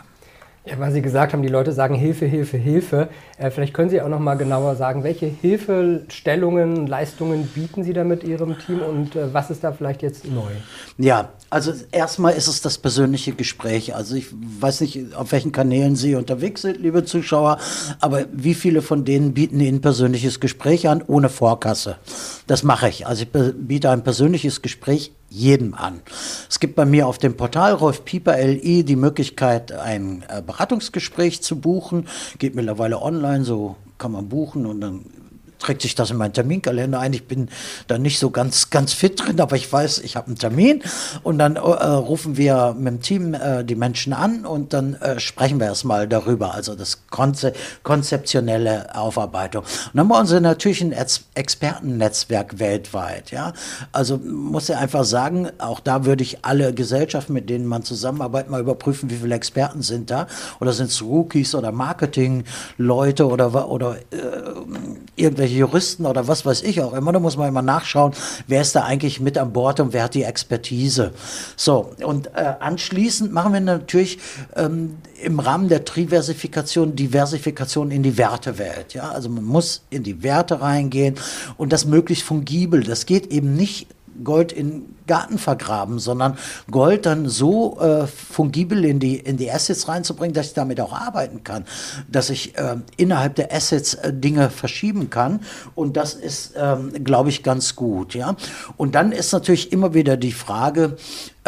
Ja, 0.70 0.78
weil 0.78 0.92
Sie 0.92 1.02
gesagt 1.02 1.34
haben, 1.34 1.42
die 1.42 1.50
Leute 1.50 1.72
sagen 1.72 1.96
Hilfe, 1.96 2.28
Hilfe, 2.28 2.58
Hilfe. 2.58 3.10
Äh, 3.40 3.50
vielleicht 3.50 3.74
können 3.74 3.90
Sie 3.90 4.00
auch 4.02 4.08
noch 4.08 4.20
mal 4.20 4.36
genauer 4.36 4.76
sagen, 4.76 5.04
welche 5.04 5.26
Hilfestellungen, 5.26 6.86
Leistungen 6.86 7.48
bieten 7.48 7.84
Sie 7.84 7.94
da 7.94 8.04
mit 8.04 8.24
Ihrem 8.24 8.56
Team 8.60 8.82
und 8.82 9.16
äh, 9.16 9.34
was 9.34 9.50
ist 9.50 9.64
da 9.64 9.72
vielleicht 9.72 10.04
jetzt 10.04 10.28
neu? 10.28 10.52
Ja, 11.00 11.30
also 11.50 11.74
erstmal 11.92 12.34
ist 12.34 12.48
es 12.48 12.62
das 12.62 12.78
persönliche 12.78 13.34
Gespräch. 13.34 13.96
Also 13.96 14.16
ich 14.16 14.28
weiß 14.32 14.82
nicht, 14.82 15.16
auf 15.16 15.32
welchen 15.32 15.52
Kanälen 15.52 15.96
Sie 15.96 16.14
unterwegs 16.14 16.62
sind, 16.62 16.80
liebe 16.80 17.04
Zuschauer, 17.04 17.58
aber 18.00 18.26
wie 18.32 18.54
viele 18.54 18.84
von 18.84 19.06
denen 19.06 19.34
bieten 19.34 19.60
Ihnen 19.60 19.82
persönliches 19.82 20.40
Gespräch 20.40 20.88
an 20.88 21.02
ohne 21.08 21.30
Vorkasse? 21.30 21.98
Das 22.46 22.62
mache 22.62 22.90
ich. 22.90 23.08
Also 23.08 23.24
ich 23.24 23.30
biete 23.56 23.90
ein 23.90 24.04
persönliches 24.04 24.62
Gespräch 24.62 25.14
jedem 25.30 25.74
an. 25.74 26.02
Es 26.50 26.60
gibt 26.60 26.76
bei 26.76 26.86
mir 26.86 27.08
auf 27.08 27.18
dem 27.18 27.36
Portal 27.36 27.74
Rolf 27.74 28.04
Pieper 28.06 28.38
LI 28.38 28.84
die 28.84 28.96
Möglichkeit, 28.96 29.72
ein 29.72 30.24
äh, 30.28 30.42
Beratungsgespräch 30.42 31.42
zu 31.42 31.60
buchen. 31.60 32.08
Geht 32.38 32.56
mittlerweile 32.56 33.02
online, 33.02 33.44
so 33.44 33.76
kann 33.98 34.12
man 34.12 34.30
buchen 34.30 34.66
und 34.66 34.82
dann 34.82 35.06
trägt 35.60 35.82
sich 35.82 35.96
das 35.96 36.12
in 36.12 36.18
meinen 36.18 36.34
Terminkalender 36.34 37.00
ein. 37.00 37.14
Ich 37.14 37.28
bin 37.28 37.50
da 37.88 37.98
nicht 37.98 38.20
so 38.20 38.30
ganz, 38.30 38.70
ganz 38.70 38.94
fit 38.94 39.20
drin, 39.20 39.40
aber 39.40 39.56
ich 39.56 39.72
weiß, 39.72 40.00
ich 40.00 40.16
habe 40.16 40.28
einen 40.28 40.38
Termin 40.38 40.82
und 41.24 41.38
dann 41.38 41.58
äh, 41.58 41.60
rufen 41.60 42.38
wir 42.38 42.76
mit 42.78 42.94
dem 42.94 43.02
Team 43.02 43.34
äh, 43.34 43.64
die 43.64 43.76
Menschen 43.76 44.14
an 44.14 44.46
und 44.46 44.74
dann 44.74 44.96
äh, 44.96 45.20
sprechen 45.20 45.60
wir 45.60 45.68
erstmal 45.68 46.08
darüber, 46.08 46.54
also 46.54 46.76
das 46.76 47.08
Konze 47.10 47.54
konzeptionelle 47.84 48.96
Aufarbeitung. 48.96 49.64
Und 49.64 49.70
dann 49.94 50.10
haben 50.10 50.30
wir 50.30 50.40
natürlich 50.40 50.82
ein 50.82 50.94
Ex 50.94 51.26
Expertennetzwerk 51.36 52.60
weltweit, 52.60 53.32
ja. 53.32 53.54
Also 53.92 54.18
muss 54.18 54.70
ich 54.70 54.76
einfach 54.76 55.04
sagen, 55.04 55.50
auch 55.58 55.80
da 55.80 56.06
würde 56.06 56.24
ich 56.24 56.46
alle 56.46 56.74
Gesellschaften, 56.74 57.34
mit 57.34 57.50
denen 57.50 57.66
man 57.66 57.84
zusammenarbeitet, 57.84 58.50
mal 58.50 58.62
überprüfen, 58.62 59.10
wie 59.10 59.16
viele 59.16 59.36
Experten 59.36 59.82
sind 59.82 60.10
da 60.10 60.28
oder 60.60 60.74
sind 60.74 60.90
es 60.90 61.02
Rookies 61.02 61.56
oder 61.56 61.72
Marketingleute 61.72 63.28
oder, 63.28 63.70
oder 63.70 63.98
äh, 64.12 64.18
irgendwelche 65.16 65.49
irgendwelche 65.50 65.60
Juristen 65.60 66.06
oder 66.06 66.28
was 66.28 66.46
weiß 66.46 66.62
ich 66.64 66.82
auch 66.82 66.94
immer. 66.94 67.12
Da 67.12 67.20
muss 67.20 67.38
man 67.38 67.50
immer 67.50 67.62
nachschauen, 67.62 68.14
wer 68.48 68.62
ist 68.62 68.76
da 68.76 68.84
eigentlich 68.84 69.20
mit 69.20 69.38
an 69.38 69.54
Bord 69.54 69.80
und 69.80 69.94
wer 69.94 70.04
hat 70.04 70.14
die 70.14 70.24
Expertise. 70.24 71.12
So, 71.56 71.92
und 72.04 72.28
äh, 72.28 72.54
anschließend 72.60 73.34
machen 73.34 73.54
wir 73.54 73.60
natürlich 73.60 74.20
ähm, 74.56 74.98
im 75.22 75.40
Rahmen 75.40 75.70
der 75.70 75.86
Triversifikation 75.86 76.96
Diversifikation 76.96 77.92
in 77.92 78.04
die 78.04 78.18
Wertewelt. 78.18 78.94
Ja? 78.94 79.10
Also 79.10 79.30
man 79.30 79.44
muss 79.44 79.82
in 79.90 80.04
die 80.04 80.24
Werte 80.24 80.62
reingehen 80.62 81.16
und 81.58 81.74
das 81.74 81.86
möglichst 81.86 82.24
fungibel. 82.24 82.84
Das 82.84 83.06
geht 83.06 83.28
eben 83.28 83.56
nicht 83.56 83.88
Gold 84.24 84.52
in 84.52 84.84
Garten 85.10 85.40
vergraben, 85.40 86.00
sondern 86.00 86.38
Gold 86.72 87.06
dann 87.08 87.28
so 87.28 87.82
äh, 87.82 88.08
fungibel 88.08 88.86
in 88.86 89.00
die, 89.00 89.18
in 89.18 89.36
die 89.36 89.52
Assets 89.52 89.88
reinzubringen, 89.88 90.34
dass 90.34 90.48
ich 90.48 90.54
damit 90.54 90.80
auch 90.80 90.94
arbeiten 90.94 91.44
kann, 91.44 91.66
dass 92.08 92.30
ich 92.30 92.58
äh, 92.58 92.78
innerhalb 92.96 93.36
der 93.36 93.54
Assets 93.54 93.96
äh, 93.96 94.14
Dinge 94.14 94.52
verschieben 94.52 95.10
kann 95.10 95.42
und 95.76 95.98
das 95.98 96.14
ist, 96.14 96.54
ähm, 96.56 97.04
glaube 97.04 97.30
ich, 97.30 97.42
ganz 97.42 97.76
gut. 97.76 98.14
Ja? 98.14 98.36
Und 98.78 98.96
dann 98.96 99.12
ist 99.12 99.34
natürlich 99.34 99.72
immer 99.72 99.94
wieder 99.94 100.16
die 100.16 100.32
Frage, 100.32 100.96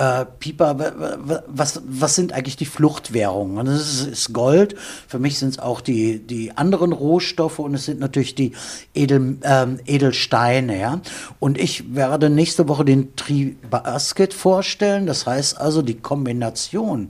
äh, 0.01 0.25
Pieper, 0.39 1.43
was, 1.47 1.81
was 1.85 2.15
sind 2.15 2.33
eigentlich 2.33 2.55
die 2.55 2.65
Fluchtwährungen? 2.65 3.65
Das 3.65 3.81
ist, 3.81 4.07
ist 4.07 4.33
Gold. 4.33 4.75
Für 5.07 5.19
mich 5.19 5.37
sind 5.37 5.49
es 5.49 5.59
auch 5.59 5.81
die, 5.81 6.19
die 6.19 6.57
anderen 6.57 6.93
Rohstoffe 6.93 7.59
und 7.59 7.75
es 7.75 7.85
sind 7.85 7.99
natürlich 7.99 8.33
die 8.33 8.53
Edel, 8.95 9.37
ähm, 9.43 9.79
Edelsteine. 9.85 10.79
Ja? 10.79 11.01
Und 11.39 11.59
ich 11.59 11.93
werde 11.93 12.29
nächste 12.29 12.67
Woche 12.67 12.85
den 12.85 13.15
Tri-Basket 13.59 14.33
vorstellen. 14.33 15.05
Das 15.05 15.25
heißt 15.25 15.59
also 15.59 15.81
die 15.81 15.97
Kombination 15.97 17.09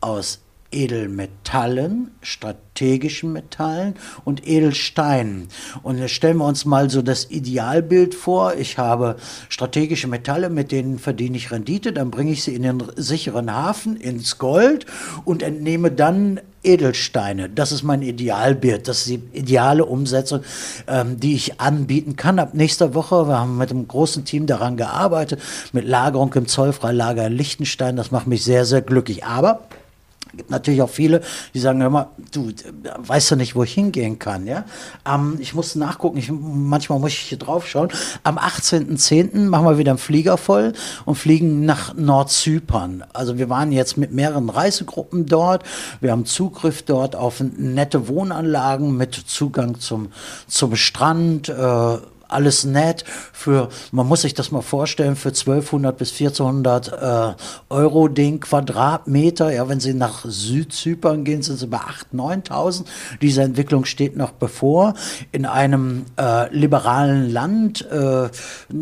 aus 0.00 0.40
Edelmetallen, 0.72 2.10
strategischen 2.22 3.32
Metallen 3.32 3.94
und 4.24 4.46
Edelsteinen. 4.46 5.48
Und 5.82 5.98
jetzt 5.98 6.12
stellen 6.12 6.38
wir 6.38 6.44
uns 6.44 6.64
mal 6.64 6.90
so 6.90 7.02
das 7.02 7.30
Idealbild 7.30 8.14
vor. 8.14 8.54
Ich 8.54 8.76
habe 8.76 9.16
strategische 9.48 10.08
Metalle, 10.08 10.50
mit 10.50 10.72
denen 10.72 10.98
verdiene 10.98 11.36
ich 11.36 11.50
Rendite, 11.50 11.92
dann 11.92 12.10
bringe 12.10 12.32
ich 12.32 12.42
sie 12.42 12.54
in 12.54 12.62
den 12.62 12.82
sicheren 12.96 13.52
Hafen, 13.54 13.96
ins 13.96 14.38
Gold 14.38 14.86
und 15.24 15.42
entnehme 15.42 15.90
dann 15.92 16.40
Edelsteine. 16.66 17.48
Das 17.48 17.72
ist 17.72 17.82
mein 17.82 18.02
Idealbild. 18.02 18.88
Das 18.88 18.98
ist 18.98 19.08
die 19.08 19.22
ideale 19.32 19.84
Umsetzung, 19.84 20.40
ähm, 20.88 21.18
die 21.18 21.34
ich 21.34 21.60
anbieten 21.60 22.16
kann. 22.16 22.38
Ab 22.38 22.54
nächster 22.54 22.94
Woche, 22.94 23.28
wir 23.28 23.38
haben 23.38 23.56
mit 23.56 23.70
einem 23.70 23.86
großen 23.86 24.24
Team 24.24 24.46
daran 24.46 24.76
gearbeitet, 24.76 25.40
mit 25.72 25.86
Lagerung 25.86 26.32
im 26.34 26.46
Zollfreilager 26.46 27.26
in 27.26 27.32
Liechtenstein. 27.32 27.96
Das 27.96 28.10
macht 28.10 28.26
mich 28.26 28.44
sehr, 28.44 28.64
sehr 28.64 28.82
glücklich. 28.82 29.24
Aber 29.24 29.60
gibt 30.36 30.50
natürlich 30.50 30.82
auch 30.82 30.90
viele, 30.90 31.22
die 31.54 31.58
sagen 31.58 31.80
immer, 31.80 32.10
du 32.32 32.50
weißt 32.98 33.32
du 33.32 33.36
nicht, 33.36 33.54
wo 33.54 33.62
ich 33.62 33.74
hingehen 33.74 34.18
kann, 34.18 34.46
ja. 34.46 34.64
Ähm, 35.06 35.36
ich 35.38 35.54
muss 35.54 35.74
nachgucken, 35.74 36.18
ich, 36.18 36.30
manchmal 36.30 36.98
muss 36.98 37.12
ich 37.12 37.18
hier 37.18 37.38
drauf 37.38 37.66
schauen. 37.66 37.88
Am 38.22 38.38
18.10. 38.38 39.48
machen 39.48 39.66
wir 39.66 39.78
wieder 39.78 39.92
einen 39.92 39.98
Flieger 39.98 40.36
voll 40.36 40.72
und 41.04 41.16
fliegen 41.16 41.64
nach 41.64 41.94
Nordzypern. 41.94 43.04
Also 43.12 43.38
wir 43.38 43.48
waren 43.48 43.72
jetzt 43.72 43.96
mit 43.96 44.12
mehreren 44.12 44.50
Reisegruppen 44.50 45.26
dort. 45.26 45.62
Wir 46.00 46.12
haben 46.12 46.26
Zugriff 46.26 46.82
dort 46.82 47.16
auf 47.16 47.40
nette 47.40 48.08
Wohnanlagen 48.08 48.96
mit 48.96 49.14
Zugang 49.14 49.80
zum, 49.80 50.12
zum 50.46 50.76
Strand, 50.76 51.48
äh, 51.48 51.98
alles 52.28 52.64
nett. 52.64 53.04
Für, 53.32 53.68
man 53.92 54.06
muss 54.06 54.22
sich 54.22 54.34
das 54.34 54.50
mal 54.50 54.62
vorstellen, 54.62 55.16
für 55.16 55.28
1200 55.28 55.96
bis 55.96 56.12
1400 56.12 56.92
äh, 56.92 57.34
Euro 57.70 58.08
den 58.08 58.40
Quadratmeter. 58.40 59.52
Ja, 59.52 59.68
wenn 59.68 59.80
Sie 59.80 59.94
nach 59.94 60.24
Südzypern 60.24 61.24
gehen, 61.24 61.42
sind 61.42 61.58
Sie 61.58 61.66
bei 61.66 61.78
8.000, 61.78 62.48
9.000. 62.48 62.84
Diese 63.22 63.42
Entwicklung 63.42 63.84
steht 63.84 64.16
noch 64.16 64.32
bevor. 64.32 64.94
In 65.32 65.46
einem 65.46 66.06
äh, 66.18 66.54
liberalen 66.54 67.30
Land. 67.30 67.88
Äh, 67.90 68.28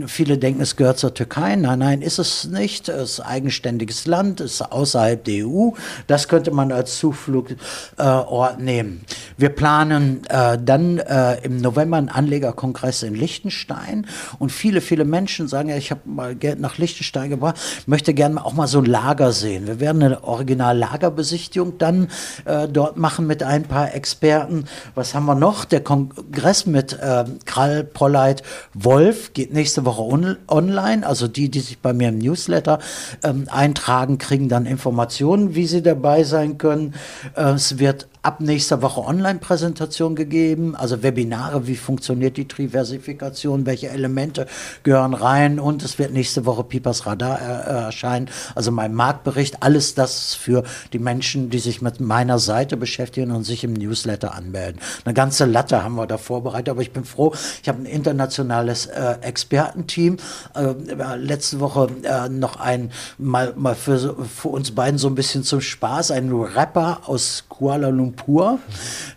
viele 0.06 0.38
denken, 0.38 0.60
es 0.60 0.76
gehört 0.76 0.98
zur 0.98 1.14
Türkei. 1.14 1.56
Nein, 1.56 1.78
nein, 1.78 2.02
ist 2.02 2.18
es 2.18 2.46
nicht. 2.46 2.88
Es 2.88 3.14
ist 3.14 3.20
eigenständiges 3.20 4.06
Land, 4.06 4.40
ist 4.40 4.62
außerhalb 4.62 5.22
der 5.24 5.46
EU. 5.46 5.70
Das 6.06 6.28
könnte 6.28 6.50
man 6.50 6.72
als 6.72 6.98
Zufluchtsort 6.98 8.60
nehmen. 8.60 9.04
Wir 9.36 9.50
planen 9.50 10.22
äh, 10.28 10.58
dann 10.62 10.98
äh, 10.98 11.44
im 11.44 11.58
November 11.58 11.96
einen 11.96 12.08
Anlegerkongress 12.08 13.02
in 13.02 13.14
Licht 13.14 13.33
Liechtenstein 13.34 14.06
und 14.38 14.52
viele, 14.52 14.80
viele 14.80 15.04
Menschen 15.04 15.48
sagen 15.48 15.68
ja, 15.68 15.76
ich 15.76 15.90
habe 15.90 16.02
mal 16.04 16.34
Geld 16.36 16.60
nach 16.60 16.78
Liechtenstein 16.78 17.30
gebracht, 17.30 17.56
möchte 17.86 18.14
gerne 18.14 18.44
auch 18.44 18.52
mal 18.52 18.68
so 18.68 18.78
ein 18.78 18.84
Lager 18.84 19.32
sehen. 19.32 19.66
Wir 19.66 19.80
werden 19.80 20.02
eine 20.02 20.22
Original-Lagerbesichtigung 20.22 21.78
dann 21.78 22.08
äh, 22.44 22.68
dort 22.68 22.96
machen 22.96 23.26
mit 23.26 23.42
ein 23.42 23.64
paar 23.64 23.94
Experten. 23.94 24.66
Was 24.94 25.14
haben 25.14 25.26
wir 25.26 25.34
noch? 25.34 25.64
Der 25.64 25.82
Kongress 25.82 26.66
mit 26.66 26.92
äh, 26.92 27.24
Krall, 27.44 27.82
Polleit, 27.82 28.42
Wolf 28.72 29.32
geht 29.32 29.52
nächste 29.52 29.84
Woche 29.84 30.02
on 30.02 30.36
online. 30.46 31.06
Also 31.06 31.26
die, 31.26 31.50
die 31.50 31.60
sich 31.60 31.80
bei 31.80 31.92
mir 31.92 32.10
im 32.10 32.18
Newsletter 32.18 32.78
ähm, 33.24 33.48
eintragen, 33.50 34.18
kriegen 34.18 34.48
dann 34.48 34.66
Informationen, 34.66 35.54
wie 35.54 35.66
sie 35.66 35.82
dabei 35.82 36.22
sein 36.22 36.58
können. 36.58 36.94
Äh, 37.34 37.54
es 37.54 37.78
wird 37.78 38.06
ab 38.24 38.40
nächster 38.40 38.80
Woche 38.80 39.02
Online-Präsentation 39.02 40.16
gegeben, 40.16 40.74
also 40.74 41.02
Webinare, 41.02 41.66
wie 41.66 41.76
funktioniert 41.76 42.38
die 42.38 42.48
Triversifikation, 42.48 43.66
welche 43.66 43.90
Elemente 43.90 44.46
gehören 44.82 45.12
rein 45.12 45.60
und 45.60 45.82
es 45.82 45.98
wird 45.98 46.12
nächste 46.12 46.46
Woche 46.46 46.64
Pipas 46.64 47.04
Radar 47.04 47.38
äh, 47.40 47.84
erscheinen, 47.84 48.30
also 48.54 48.70
mein 48.70 48.94
Marktbericht, 48.94 49.62
alles 49.62 49.94
das 49.94 50.34
für 50.34 50.64
die 50.94 50.98
Menschen, 50.98 51.50
die 51.50 51.58
sich 51.58 51.82
mit 51.82 52.00
meiner 52.00 52.38
Seite 52.38 52.78
beschäftigen 52.78 53.30
und 53.30 53.44
sich 53.44 53.62
im 53.62 53.74
Newsletter 53.74 54.34
anmelden. 54.34 54.80
Eine 55.04 55.12
ganze 55.12 55.44
Latte 55.44 55.84
haben 55.84 55.96
wir 55.96 56.06
da 56.06 56.16
vorbereitet, 56.16 56.70
aber 56.70 56.80
ich 56.80 56.92
bin 56.92 57.04
froh, 57.04 57.34
ich 57.62 57.68
habe 57.68 57.82
ein 57.82 57.86
internationales 57.86 58.86
äh, 58.86 59.16
Expertenteam, 59.20 60.16
äh, 60.54 61.16
letzte 61.16 61.60
Woche 61.60 61.88
äh, 62.02 62.30
noch 62.30 62.56
ein, 62.56 62.90
mal, 63.18 63.52
mal 63.54 63.74
für, 63.74 64.16
für 64.24 64.48
uns 64.48 64.70
beiden 64.70 64.96
so 64.96 65.08
ein 65.08 65.14
bisschen 65.14 65.44
zum 65.44 65.60
Spaß, 65.60 66.10
ein 66.10 66.32
Rapper 66.32 67.02
aus 67.04 67.44
Kuala 67.50 67.90
Lumpur 67.90 68.13
Lumpur 68.14 68.58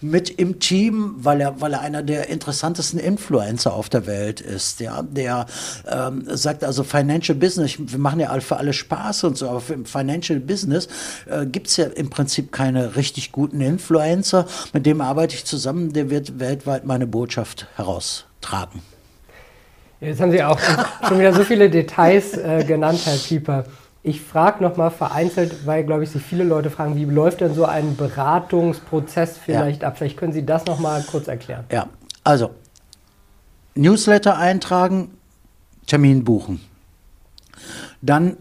mit 0.02 0.30
im 0.30 0.60
Team, 0.60 1.16
weil 1.18 1.42
er, 1.42 1.62
weil 1.62 1.74
er 1.74 1.82
einer 1.82 2.04
der 2.04 2.30
interessantesten 2.30 3.00
Influencer 3.00 3.74
auf 3.74 3.90
der 3.90 4.06
Welt 4.06 4.42
ist. 4.42 4.80
Ja, 4.80 5.02
der 5.02 5.46
ähm, 5.88 6.24
sagt 6.28 6.64
also 6.64 6.84
Financial 6.84 7.38
Business, 7.38 7.78
wir 7.80 8.00
machen 8.00 8.20
ja 8.20 8.38
für 8.40 8.58
alle 8.58 8.74
Spaß 8.74 9.24
und 9.26 9.38
so, 9.38 9.50
aber 9.50 9.62
im 9.74 9.86
Financial 9.86 10.40
Business 10.40 10.88
äh, 11.26 11.46
gibt 11.46 11.68
es 11.68 11.78
ja 11.78 11.86
im 11.86 12.10
Prinzip 12.10 12.52
keine 12.52 12.96
richtig 12.96 13.32
guten 13.32 13.62
Influencer. 13.62 14.46
Mit 14.74 14.86
dem 14.86 15.02
arbeite 15.02 15.36
ich 15.36 15.46
zusammen, 15.46 15.94
der 15.94 16.10
wird 16.10 16.40
weltweit 16.40 16.86
meine 16.86 17.08
Botschaft 17.08 17.68
heraustragen. 17.76 18.82
Jetzt 20.00 20.22
haben 20.22 20.32
Sie 20.32 20.44
auch 20.44 20.60
schon 21.08 21.18
wieder 21.18 21.34
so 21.34 21.44
viele 21.44 21.72
Details 21.72 22.38
äh, 22.38 22.64
genannt, 22.64 23.02
Herr 23.06 23.18
Pieper. 23.18 23.66
Ich 24.04 24.22
frage 24.22 24.64
nochmal 24.64 24.92
vereinzelt, 24.92 25.66
weil, 25.66 25.84
glaube 25.84 26.04
ich, 26.04 26.12
sich 26.12 26.22
viele 26.22 26.44
Leute 26.44 26.70
fragen, 26.70 26.96
wie 26.96 27.06
läuft 27.06 27.42
denn 27.42 27.54
so 27.54 27.66
ein 27.66 27.96
Beratungsprozess 27.98 29.38
vielleicht 29.38 29.82
ja. 29.82 29.90
ab? 29.90 29.98
Vielleicht 29.98 30.18
können 30.18 30.34
Sie 30.34 30.46
das 30.46 30.66
nochmal 30.66 31.04
kurz 31.04 31.28
erklären. 31.28 31.66
Ja, 31.72 31.88
also 32.24 32.52
Newsletter 33.76 34.38
eintragen, 34.38 35.12
Termin 35.88 36.24
buchen. 36.24 36.62
Dann 38.02 38.38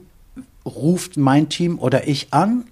ruft 0.65 1.17
mein 1.17 1.49
Team 1.49 1.79
oder 1.79 2.07
ich 2.09 2.33
an 2.33 2.65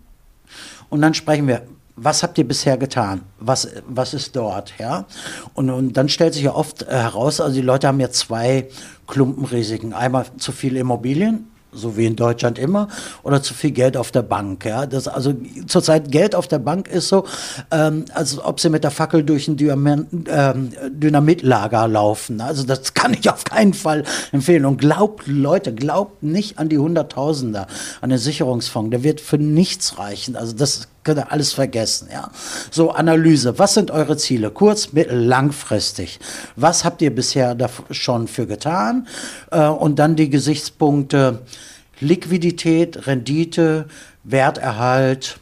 und 0.89 1.01
dann 1.01 1.15
sprechen 1.15 1.47
wir, 1.47 1.63
was 1.97 2.23
habt 2.23 2.39
ihr 2.39 2.47
bisher 2.47 2.77
getan? 2.77 3.23
Was, 3.39 3.69
was 3.87 4.15
ist 4.15 4.35
dort? 4.35 4.75
Ja? 4.79 5.07
Und, 5.55 5.71
und 5.71 5.93
dann 5.93 6.09
stellt 6.09 6.35
sich 6.35 6.43
ja 6.43 6.55
oft 6.55 6.87
heraus, 6.87 7.41
also 7.41 7.55
die 7.55 7.63
Leute 7.63 7.87
haben 7.87 8.01
ja 8.01 8.11
zwei 8.11 8.69
Klumpenrisiken. 9.07 9.93
Einmal 9.93 10.27
zu 10.37 10.51
viele 10.51 10.81
Immobilien, 10.81 11.49
so 11.75 11.97
wie 11.97 12.07
in 12.07 12.17
Deutschland 12.17 12.59
immer, 12.59 12.89
oder 13.23 13.43
zu 13.43 13.55
viel 13.55 13.73
Geld 13.73 13.97
auf 13.97 14.11
der 14.11 14.23
Bank. 14.23 14.65
Ja? 14.65 14.87
Das, 14.87 15.09
also 15.09 15.35
zurzeit 15.67 16.11
Geld 16.11 16.35
auf 16.35 16.49
der 16.49 16.59
Bank 16.59 16.89
ist 16.89 17.09
so, 17.09 17.25
ähm, 17.71 18.05
als 18.15 18.39
ob 18.39 18.61
sie 18.61 18.71
mit 18.71 18.85
der 18.85 18.91
Fackel 18.91 19.23
durch 19.23 19.49
ein 19.49 19.57
Dynamit, 19.57 20.07
ähm, 20.29 20.73
Dynamitlager 20.91 21.89
laufen. 21.89 22.41
Also 22.41 22.65
das 22.65 22.95
kann 22.95 23.15
ich 23.15 23.31
auf 23.31 23.45
keinen 23.45 23.75
Fall 23.75 24.05
empfehlen. 24.33 24.65
Und 24.65 24.79
glaubt, 24.79 25.27
Leute, 25.27 25.75
glaubt 25.75 26.23
nicht 26.23 26.59
an 26.59 26.69
die 26.69 26.79
Hunderttausender, 26.79 27.67
an 28.01 28.11
den 28.11 28.19
Sicherungsfonds. 28.19 28.91
Der 28.91 29.03
wird 29.03 29.21
für 29.21 29.39
nichts 29.39 29.99
reichen. 29.99 30.37
Also 30.37 30.55
das 30.55 30.89
könnt 31.05 31.19
ihr 31.19 31.31
alles 31.31 31.53
vergessen. 31.53 32.09
Ja? 32.13 32.31
So, 32.71 32.91
Analyse. 32.91 33.59
Was 33.59 33.75
sind 33.75 33.91
eure 33.91 34.17
Ziele? 34.17 34.51
Kurz, 34.51 34.93
mittel, 34.93 35.19
langfristig. 35.19 36.19
Was 36.57 36.85
habt 36.85 37.03
ihr 37.03 37.15
bisher 37.15 37.57
schon 37.91 38.27
für 38.27 38.47
getan? 38.47 39.07
Äh, 39.51 39.67
und 39.69 39.99
dann 39.99 40.17
die 40.17 40.31
Gesichtspunkte 40.31 41.43
Liquidität, 42.01 43.07
Rendite, 43.07 43.87
Werterhalt, 44.25 45.39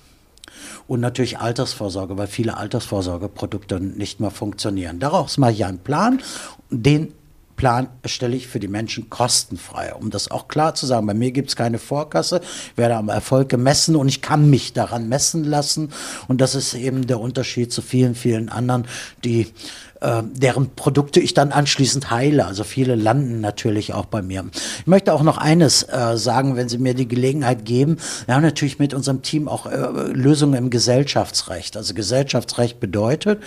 und 0.88 1.00
natürlich 1.00 1.38
Altersvorsorge, 1.38 2.18
weil 2.18 2.26
viele 2.26 2.58
Altersvorsorgeprodukte 2.58 3.80
nicht 3.80 4.20
mehr 4.20 4.30
funktionieren. 4.30 4.98
Daraus 4.98 5.38
mache 5.38 5.52
ich 5.52 5.64
einen 5.64 5.78
Plan, 5.78 6.20
den 6.68 7.14
Plan 7.62 7.86
erstelle 8.02 8.34
ich 8.34 8.48
für 8.48 8.58
die 8.58 8.66
Menschen 8.66 9.08
kostenfrei. 9.08 9.94
Um 9.94 10.10
das 10.10 10.32
auch 10.32 10.48
klar 10.48 10.74
zu 10.74 10.84
sagen, 10.84 11.06
bei 11.06 11.14
mir 11.14 11.30
gibt 11.30 11.50
es 11.50 11.54
keine 11.54 11.78
Vorkasse, 11.78 12.40
ich 12.42 12.76
werde 12.76 12.96
am 12.96 13.08
Erfolg 13.08 13.50
gemessen 13.50 13.94
und 13.94 14.08
ich 14.08 14.20
kann 14.20 14.50
mich 14.50 14.72
daran 14.72 15.08
messen 15.08 15.44
lassen. 15.44 15.92
Und 16.26 16.40
das 16.40 16.56
ist 16.56 16.74
eben 16.74 17.06
der 17.06 17.20
Unterschied 17.20 17.72
zu 17.72 17.80
vielen, 17.80 18.16
vielen 18.16 18.48
anderen, 18.48 18.88
die 19.22 19.52
äh, 20.02 20.24
deren 20.24 20.74
Produkte 20.74 21.20
ich 21.20 21.34
dann 21.34 21.52
anschließend 21.52 22.10
heile. 22.10 22.46
Also 22.46 22.64
viele 22.64 22.96
landen 22.96 23.40
natürlich 23.40 23.94
auch 23.94 24.06
bei 24.06 24.20
mir. 24.20 24.44
Ich 24.80 24.88
möchte 24.88 25.14
auch 25.14 25.22
noch 25.22 25.38
eines 25.38 25.84
äh, 25.84 26.16
sagen, 26.16 26.56
wenn 26.56 26.68
Sie 26.68 26.78
mir 26.78 26.94
die 26.94 27.06
Gelegenheit 27.06 27.64
geben. 27.64 27.98
Wir 28.26 28.34
haben 28.34 28.42
natürlich 28.42 28.80
mit 28.80 28.92
unserem 28.92 29.22
Team 29.22 29.46
auch 29.46 29.66
äh, 29.66 29.78
Lösungen 30.12 30.54
im 30.54 30.70
Gesellschaftsrecht. 30.70 31.76
Also 31.76 31.94
Gesellschaftsrecht 31.94 32.80
bedeutet, 32.80 33.40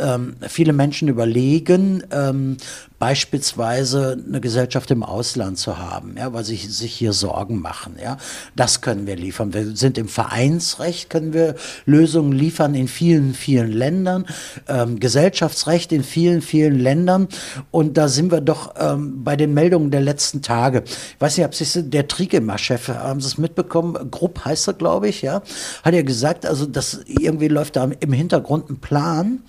ähm, 0.00 0.34
viele 0.48 0.72
Menschen 0.72 1.06
überlegen, 1.06 2.02
ähm, 2.10 2.56
beispielsweise 3.00 4.22
eine 4.28 4.42
Gesellschaft 4.42 4.90
im 4.90 5.02
Ausland 5.02 5.58
zu 5.58 5.78
haben, 5.78 6.16
ja, 6.18 6.34
weil 6.34 6.44
sie 6.44 6.56
sich 6.56 6.92
hier 6.92 7.14
Sorgen 7.14 7.58
machen. 7.58 7.96
Ja. 8.00 8.18
Das 8.54 8.82
können 8.82 9.06
wir 9.06 9.16
liefern. 9.16 9.54
Wir 9.54 9.74
sind 9.74 9.96
im 9.96 10.06
Vereinsrecht, 10.06 11.08
können 11.08 11.32
wir 11.32 11.54
Lösungen 11.86 12.32
liefern 12.32 12.74
in 12.74 12.88
vielen, 12.88 13.32
vielen 13.32 13.72
Ländern, 13.72 14.26
ähm, 14.68 15.00
Gesellschaftsrecht 15.00 15.92
in 15.92 16.04
vielen, 16.04 16.42
vielen 16.42 16.78
Ländern. 16.78 17.28
Und 17.70 17.96
da 17.96 18.06
sind 18.06 18.30
wir 18.30 18.42
doch 18.42 18.74
ähm, 18.78 19.24
bei 19.24 19.34
den 19.34 19.54
Meldungen 19.54 19.90
der 19.90 20.02
letzten 20.02 20.42
Tage. 20.42 20.82
Ich 20.84 21.20
weiß 21.20 21.38
nicht, 21.38 21.46
ob 21.46 21.54
Sie 21.54 21.82
der 21.88 22.06
Trigema-Chef, 22.06 22.88
haben 22.88 23.22
Sie 23.22 23.28
es 23.28 23.38
mitbekommen? 23.38 24.10
Grupp 24.10 24.44
heißt 24.44 24.68
er, 24.68 24.74
glaube 24.74 25.08
ich, 25.08 25.22
ja, 25.22 25.40
hat 25.82 25.94
ja 25.94 26.02
gesagt, 26.02 26.44
also 26.44 26.66
das 26.66 27.00
irgendwie 27.06 27.48
läuft 27.48 27.76
da 27.76 27.90
im 27.98 28.12
Hintergrund 28.12 28.68
ein 28.68 28.78
Plan. 28.78 29.40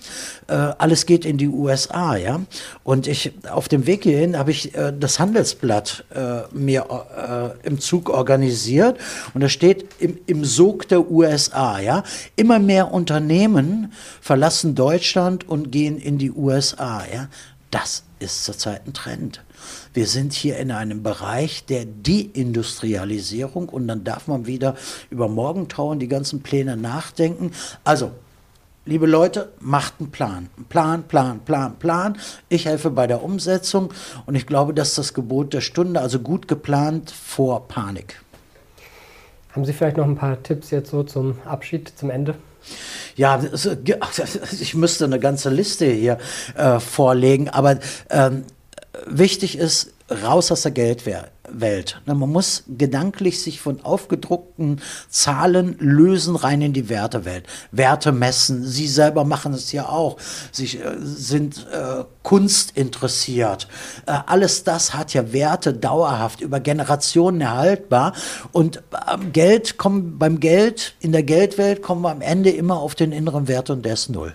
Äh, 0.48 0.54
alles 0.54 1.04
geht 1.04 1.26
in 1.26 1.36
die 1.36 1.48
USA, 1.48 2.16
ja. 2.16 2.40
Und 2.82 3.06
ich 3.06 3.34
auf 3.50 3.68
dem 3.68 3.86
Weg 3.86 4.04
hierhin 4.04 4.38
habe 4.38 4.50
ich 4.50 4.74
äh, 4.74 4.92
das 4.98 5.18
Handelsblatt 5.18 6.04
äh, 6.14 6.42
mir 6.52 7.54
äh, 7.64 7.66
im 7.66 7.80
Zug 7.80 8.10
organisiert 8.10 8.98
und 9.34 9.40
da 9.40 9.48
steht 9.48 9.86
im, 9.98 10.18
im 10.26 10.44
Sog 10.44 10.88
der 10.88 11.10
USA, 11.10 11.80
ja, 11.80 12.04
immer 12.36 12.58
mehr 12.58 12.92
Unternehmen 12.92 13.92
verlassen 14.20 14.74
Deutschland 14.74 15.48
und 15.48 15.72
gehen 15.72 15.98
in 15.98 16.18
die 16.18 16.30
USA, 16.30 17.02
ja. 17.12 17.28
Das 17.70 18.02
ist 18.18 18.44
zurzeit 18.44 18.86
ein 18.86 18.92
Trend. 18.92 19.42
Wir 19.94 20.06
sind 20.06 20.34
hier 20.34 20.58
in 20.58 20.70
einem 20.70 21.02
Bereich 21.02 21.64
der 21.64 21.86
Deindustrialisierung 21.86 23.70
und 23.70 23.88
dann 23.88 24.04
darf 24.04 24.28
man 24.28 24.46
wieder 24.46 24.76
über 25.08 25.26
Morgentrauen 25.26 25.98
die 25.98 26.08
ganzen 26.08 26.42
Pläne 26.42 26.76
nachdenken. 26.76 27.52
Also 27.82 28.12
liebe 28.84 29.06
Leute, 29.06 29.52
macht 29.60 29.94
einen 30.00 30.10
Plan. 30.10 30.48
Plan, 30.68 31.04
Plan, 31.04 31.40
Plan, 31.40 31.76
Plan. 31.78 32.18
Ich 32.48 32.66
helfe 32.66 32.90
bei 32.90 33.06
der 33.06 33.22
Umsetzung 33.22 33.92
und 34.26 34.34
ich 34.34 34.46
glaube, 34.46 34.74
das 34.74 34.90
ist 34.90 34.98
das 34.98 35.14
Gebot 35.14 35.54
der 35.54 35.60
Stunde, 35.60 36.00
also 36.00 36.18
gut 36.18 36.48
geplant 36.48 37.10
vor 37.10 37.68
Panik. 37.68 38.20
Haben 39.52 39.64
Sie 39.64 39.72
vielleicht 39.72 39.98
noch 39.98 40.06
ein 40.06 40.16
paar 40.16 40.42
Tipps 40.42 40.70
jetzt 40.70 40.90
so 40.90 41.02
zum 41.02 41.38
Abschied, 41.44 41.92
zum 41.96 42.10
Ende? 42.10 42.34
Ja, 43.16 43.42
ich 44.60 44.74
müsste 44.74 45.04
eine 45.04 45.18
ganze 45.18 45.50
Liste 45.50 45.86
hier 45.86 46.18
äh, 46.56 46.80
vorlegen, 46.80 47.48
aber 47.48 47.78
ähm, 48.08 48.44
wichtig 49.06 49.58
ist, 49.58 49.92
raus 50.24 50.50
aus 50.52 50.62
der 50.62 50.72
Geldwelt. 51.52 52.00
Man 52.06 52.18
muss 52.18 52.64
gedanklich 52.68 53.42
sich 53.42 53.60
von 53.60 53.84
aufgedruckten 53.84 54.80
Zahlen 55.08 55.76
lösen 55.78 56.36
rein 56.36 56.62
in 56.62 56.72
die 56.72 56.88
Wertewelt. 56.88 57.46
Werte 57.70 58.12
messen. 58.12 58.64
Sie 58.64 58.88
selber 58.88 59.24
machen 59.24 59.52
es 59.52 59.72
ja 59.72 59.88
auch. 59.88 60.16
Sie 60.50 60.78
äh, 60.78 60.96
sind 61.00 61.66
äh, 61.72 62.04
Kunst 62.22 62.76
interessiert. 62.76 63.68
Äh, 64.06 64.18
alles 64.26 64.64
das 64.64 64.94
hat 64.94 65.14
ja 65.14 65.32
Werte 65.32 65.72
dauerhaft 65.72 66.40
über 66.40 66.60
Generationen 66.60 67.40
erhaltbar. 67.40 68.14
Und 68.52 68.82
ähm, 69.12 69.32
Geld 69.32 69.78
kommen 69.78 70.18
beim 70.18 70.40
Geld 70.40 70.94
in 71.00 71.12
der 71.12 71.22
Geldwelt 71.22 71.82
kommen 71.82 72.02
wir 72.02 72.10
am 72.10 72.20
Ende 72.20 72.50
immer 72.50 72.78
auf 72.78 72.94
den 72.94 73.12
inneren 73.12 73.48
Wert 73.48 73.70
und 73.70 73.84
der 73.84 73.94
ist 73.94 74.08
null. 74.08 74.34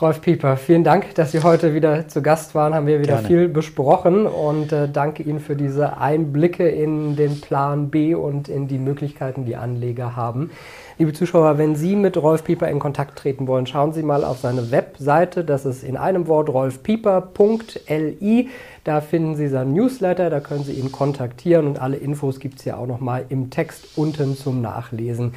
Rolf 0.00 0.22
Pieper, 0.22 0.56
vielen 0.56 0.82
Dank, 0.82 1.14
dass 1.14 1.30
Sie 1.30 1.44
heute 1.44 1.72
wieder 1.72 2.08
zu 2.08 2.20
Gast 2.20 2.56
waren. 2.56 2.74
Haben 2.74 2.88
wir 2.88 2.98
wieder 2.98 3.14
Gerne. 3.14 3.28
viel 3.28 3.48
besprochen 3.48 4.26
und 4.26 4.72
äh, 4.72 4.88
danke 4.88 5.22
Ihnen 5.22 5.38
für 5.38 5.54
diese 5.54 5.98
Einblicke 5.98 6.68
in 6.68 7.14
den 7.14 7.40
Plan 7.40 7.90
B 7.90 8.16
und 8.16 8.48
in 8.48 8.66
die 8.66 8.78
Möglichkeiten, 8.78 9.44
die 9.44 9.54
Anleger 9.54 10.16
haben. 10.16 10.50
Liebe 10.98 11.12
Zuschauer, 11.12 11.58
wenn 11.58 11.76
Sie 11.76 11.94
mit 11.94 12.16
Rolf 12.16 12.42
Pieper 12.42 12.68
in 12.68 12.80
Kontakt 12.80 13.16
treten 13.16 13.46
wollen, 13.46 13.68
schauen 13.68 13.92
Sie 13.92 14.02
mal 14.02 14.24
auf 14.24 14.38
seine 14.38 14.72
Webseite. 14.72 15.44
Das 15.44 15.64
ist 15.64 15.84
in 15.84 15.96
einem 15.96 16.26
Wort 16.26 16.48
rolfpieper.li. 16.48 18.48
Da 18.82 19.00
finden 19.00 19.36
Sie 19.36 19.46
seinen 19.46 19.74
Newsletter, 19.74 20.28
da 20.28 20.40
können 20.40 20.64
Sie 20.64 20.72
ihn 20.72 20.90
kontaktieren 20.90 21.68
und 21.68 21.80
alle 21.80 21.96
Infos 21.96 22.40
gibt 22.40 22.58
es 22.58 22.64
ja 22.64 22.76
auch 22.76 22.88
nochmal 22.88 23.26
im 23.28 23.50
Text 23.50 23.96
unten 23.96 24.36
zum 24.36 24.60
Nachlesen. 24.60 25.34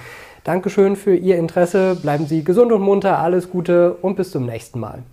Dankeschön 0.48 0.96
für 0.96 1.14
Ihr 1.14 1.38
Interesse. 1.38 1.96
Bleiben 1.96 2.26
Sie 2.26 2.42
gesund 2.42 2.72
und 2.72 2.82
munter. 2.82 3.20
Alles 3.20 3.50
Gute 3.50 3.96
und 3.96 4.16
bis 4.16 4.32
zum 4.32 4.46
nächsten 4.46 4.80
Mal. 4.80 5.04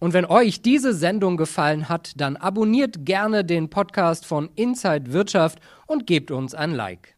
Und 0.00 0.12
wenn 0.12 0.24
euch 0.24 0.60
diese 0.60 0.92
Sendung 0.92 1.36
gefallen 1.36 1.88
hat, 1.88 2.14
dann 2.16 2.36
abonniert 2.36 3.04
gerne 3.04 3.44
den 3.44 3.70
Podcast 3.70 4.26
von 4.26 4.50
Inside 4.56 5.12
Wirtschaft 5.12 5.60
und 5.86 6.04
gebt 6.04 6.32
uns 6.32 6.52
ein 6.56 6.72
Like. 6.72 7.17